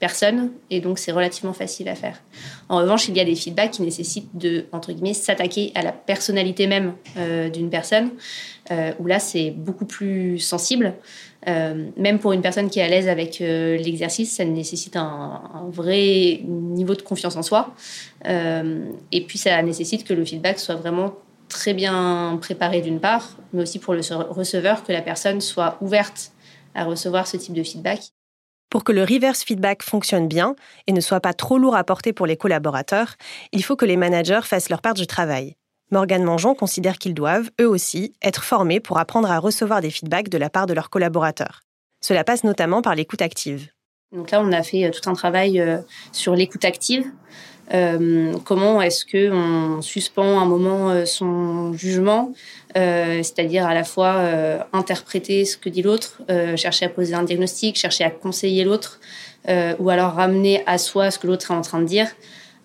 personne 0.01 0.51
et 0.71 0.81
donc 0.81 0.99
c'est 0.99 1.12
relativement 1.12 1.53
facile 1.53 1.88
à 1.88 1.95
faire. 1.95 2.21
En 2.69 2.79
revanche, 2.79 3.07
il 3.07 3.17
y 3.17 3.21
a 3.21 3.25
des 3.25 3.37
feedbacks 3.37 3.71
qui 3.71 3.83
nécessitent 3.83 4.37
de, 4.37 4.64
entre 4.73 4.93
guillemets, 4.93 5.14
s'attaquer 5.14 5.71
à 5.77 5.83
la 5.83 5.93
personnalité 5.93 6.67
même 6.67 6.95
euh, 7.17 7.49
d'une 7.51 7.71
personne, 7.71 8.11
euh, 8.73 8.90
où 8.99 9.07
là 9.07 9.21
c'est 9.21 9.53
beaucoup 9.53 9.85
plus 9.85 10.40
sensible. 10.40 10.95
Euh, 11.47 11.90
même 11.97 12.19
pour 12.19 12.33
une 12.33 12.43
personne 12.43 12.69
qui 12.69 12.81
est 12.81 12.83
à 12.83 12.88
l'aise 12.88 13.07
avec 13.07 13.38
l'exercice, 13.38 14.33
ça 14.33 14.45
nécessite 14.45 14.97
un, 14.97 15.40
vrai 15.69 16.40
niveau 16.45 16.97
de 16.97 17.03
confiance 17.03 17.37
en 17.37 17.43
soi. 17.43 17.73
Et 18.27 19.21
puis 19.29 19.38
ça 19.38 19.62
nécessite 19.62 20.03
que 20.05 20.12
le 20.12 20.25
feedback 20.25 20.59
soit 20.59 20.75
vraiment 20.75 21.14
très 21.49 21.73
bien 21.73 22.37
préparé 22.40 22.81
d'une 22.81 22.99
part, 22.99 23.37
mais 23.53 23.62
aussi 23.62 23.79
pour 23.79 23.95
le 23.95 24.01
receveur, 24.29 24.83
que 24.83 24.93
la 24.93 25.03
personne 25.03 25.40
soit 25.40 25.79
ouverte 25.81 26.33
à 26.74 26.84
recevoir 26.84 27.26
ce 27.26 27.37
type 27.37 27.54
de 27.54 27.62
feedback. 27.62 28.12
Pour 28.70 28.82
que 28.82 28.92
le 28.92 29.02
reverse 29.02 29.44
feedback 29.44 29.82
fonctionne 29.82 30.26
bien 30.26 30.56
et 30.87 30.92
ne 30.92 31.00
soit 31.00 31.20
pas 31.20 31.34
trop 31.34 31.58
lourd 31.58 31.76
à 31.76 31.84
porter 31.84 32.12
pour 32.12 32.26
les 32.26 32.37
collaborateurs, 32.37 33.14
il 33.52 33.62
faut 33.62 33.76
que 33.76 33.84
les 33.84 33.96
managers 33.96 34.40
fassent 34.42 34.68
leur 34.68 34.82
part 34.82 34.94
du 34.94 35.06
travail. 35.06 35.54
Morgane 35.90 36.24
Mangeon 36.24 36.54
considère 36.54 36.98
qu'ils 36.98 37.14
doivent, 37.14 37.50
eux 37.60 37.68
aussi, 37.68 38.14
être 38.22 38.42
formés 38.42 38.80
pour 38.80 38.98
apprendre 38.98 39.30
à 39.30 39.38
recevoir 39.38 39.80
des 39.80 39.90
feedbacks 39.90 40.28
de 40.28 40.38
la 40.38 40.50
part 40.50 40.66
de 40.66 40.74
leurs 40.74 40.90
collaborateurs. 40.90 41.60
Cela 42.00 42.24
passe 42.24 42.42
notamment 42.42 42.82
par 42.82 42.94
l'écoute 42.94 43.22
active. 43.22 43.68
Donc 44.10 44.30
là, 44.30 44.40
on 44.40 44.50
a 44.52 44.62
fait 44.62 44.90
tout 44.90 45.08
un 45.08 45.14
travail 45.14 45.62
sur 46.12 46.34
l'écoute 46.34 46.64
active, 46.64 47.04
comment 47.70 48.83
est-ce 48.83 49.05
que 49.05 49.31
on 49.33 49.83
suspend 49.83 50.40
un 50.40 50.44
moment 50.44 51.05
son 51.07 51.72
jugement, 51.72 52.33
c'est-à-dire 52.74 53.66
à 53.66 53.74
la 53.74 53.85
fois 53.85 54.20
interpréter 54.72 55.44
ce 55.44 55.57
que 55.57 55.68
dit 55.68 55.83
l'autre, 55.83 56.22
chercher 56.57 56.87
à 56.87 56.88
poser 56.88 57.14
un 57.14 57.22
diagnostic, 57.22 57.77
chercher 57.77 58.05
à 58.05 58.11
conseiller 58.11 58.64
l'autre, 58.64 59.00
ou 59.79 59.90
alors 59.90 60.12
ramener 60.12 60.62
à 60.66 60.79
soi 60.79 61.11
ce 61.11 61.18
que 61.18 61.27
l'autre 61.27 61.50
est 61.50 61.55
en 61.55 61.62
train 61.62 61.81
de 61.81 61.87
dire, 61.87 62.09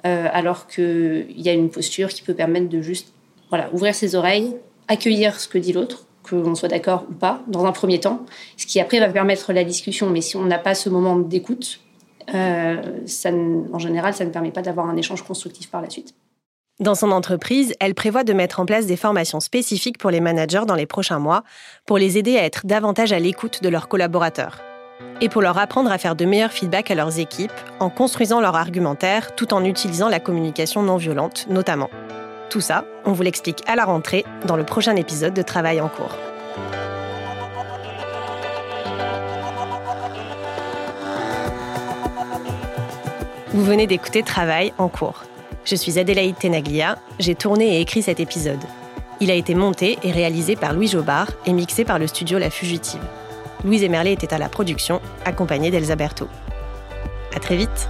alors 0.03 0.67
qu'il 0.67 1.25
y 1.35 1.49
a 1.49 1.53
une 1.53 1.69
posture 1.69 2.09
qui 2.09 2.21
peut 2.21 2.33
permettre 2.33 2.69
de 2.69 2.81
juste 2.81 3.07
voilà, 3.49 3.69
ouvrir 3.73 3.95
ses 3.95 4.15
oreilles, 4.15 4.55
accueillir 4.88 5.39
ce 5.39 5.47
que 5.47 5.57
dit 5.57 5.73
l'autre, 5.73 6.05
que 6.23 6.35
l'on 6.35 6.55
soit 6.55 6.69
d'accord 6.69 7.05
ou 7.09 7.13
pas, 7.13 7.41
dans 7.47 7.65
un 7.65 7.71
premier 7.71 7.99
temps, 7.99 8.25
ce 8.57 8.65
qui 8.65 8.79
après 8.79 8.99
va 8.99 9.09
permettre 9.09 9.53
la 9.53 9.63
discussion. 9.63 10.09
Mais 10.09 10.21
si 10.21 10.35
on 10.38 10.45
n'a 10.45 10.59
pas 10.59 10.75
ce 10.75 10.89
moment 10.89 11.15
d'écoute, 11.15 11.79
euh, 12.33 12.81
en 13.73 13.79
général, 13.79 14.13
ça 14.13 14.25
ne 14.25 14.29
permet 14.29 14.51
pas 14.51 14.61
d'avoir 14.61 14.87
un 14.87 14.97
échange 14.97 15.23
constructif 15.23 15.69
par 15.69 15.81
la 15.81 15.89
suite. 15.89 16.13
Dans 16.79 16.95
son 16.95 17.11
entreprise, 17.11 17.73
elle 17.81 17.93
prévoit 17.93 18.23
de 18.23 18.31
mettre 18.31 18.61
en 18.61 18.65
place 18.65 18.85
des 18.85 18.95
formations 18.95 19.41
spécifiques 19.41 19.97
pour 19.97 20.11
les 20.11 20.21
managers 20.21 20.63
dans 20.65 20.75
les 20.75 20.85
prochains 20.85 21.19
mois, 21.19 21.43
pour 21.85 21.97
les 21.97 22.17
aider 22.17 22.37
à 22.37 22.45
être 22.45 22.65
davantage 22.65 23.11
à 23.11 23.19
l'écoute 23.19 23.61
de 23.61 23.67
leurs 23.67 23.89
collaborateurs. 23.89 24.61
Et 25.19 25.27
pour 25.27 25.41
leur 25.41 25.57
apprendre 25.57 25.91
à 25.91 25.97
faire 25.97 26.15
de 26.15 26.23
meilleurs 26.23 26.53
feedbacks 26.53 26.89
à 26.89 26.95
leurs 26.95 27.19
équipes, 27.19 27.51
en 27.81 27.89
construisant 27.89 28.39
leur 28.39 28.55
argumentaire 28.55 29.35
tout 29.35 29.53
en 29.53 29.65
utilisant 29.65 30.07
la 30.07 30.21
communication 30.21 30.81
non 30.81 30.95
violente, 30.95 31.47
notamment. 31.49 31.89
Tout 32.49 32.61
ça, 32.61 32.85
on 33.05 33.11
vous 33.11 33.23
l'explique 33.23 33.61
à 33.67 33.75
la 33.75 33.83
rentrée 33.83 34.23
dans 34.45 34.55
le 34.55 34.63
prochain 34.63 34.95
épisode 34.95 35.33
de 35.33 35.41
Travail 35.41 35.81
en 35.81 35.89
cours. 35.89 36.15
Vous 43.51 43.65
venez 43.65 43.88
d'écouter 43.88 44.21
Travail 44.21 44.73
en 44.77 44.89
cours. 44.89 45.23
Je 45.65 45.73
suis 45.73 45.97
Adélaïde 45.97 46.38
Tenaglia, 46.38 46.99
j'ai 47.17 47.33
tourné 47.33 47.77
et 47.77 47.81
écrit 47.81 48.03
cet 48.03 48.19
épisode. 48.19 48.63
Il 49.21 49.31
a 49.31 49.33
été 49.33 49.55
monté 49.55 49.97
et 50.03 50.12
réalisé 50.12 50.55
par 50.55 50.71
Louis 50.71 50.88
Jobard 50.88 51.31
et 51.47 51.53
mixé 51.53 51.83
par 51.83 51.97
le 51.97 52.05
studio 52.05 52.38
La 52.38 52.51
Fugitive. 52.51 53.01
Louise 53.65 53.83
Emerlet 53.83 54.13
était 54.13 54.35
à 54.35 54.38
la 54.38 54.49
production, 54.49 55.01
accompagnée 55.25 55.71
d'Elsa 55.71 55.95
Berthaud. 55.95 56.27
À 57.35 57.39
très 57.39 57.57
vite! 57.57 57.89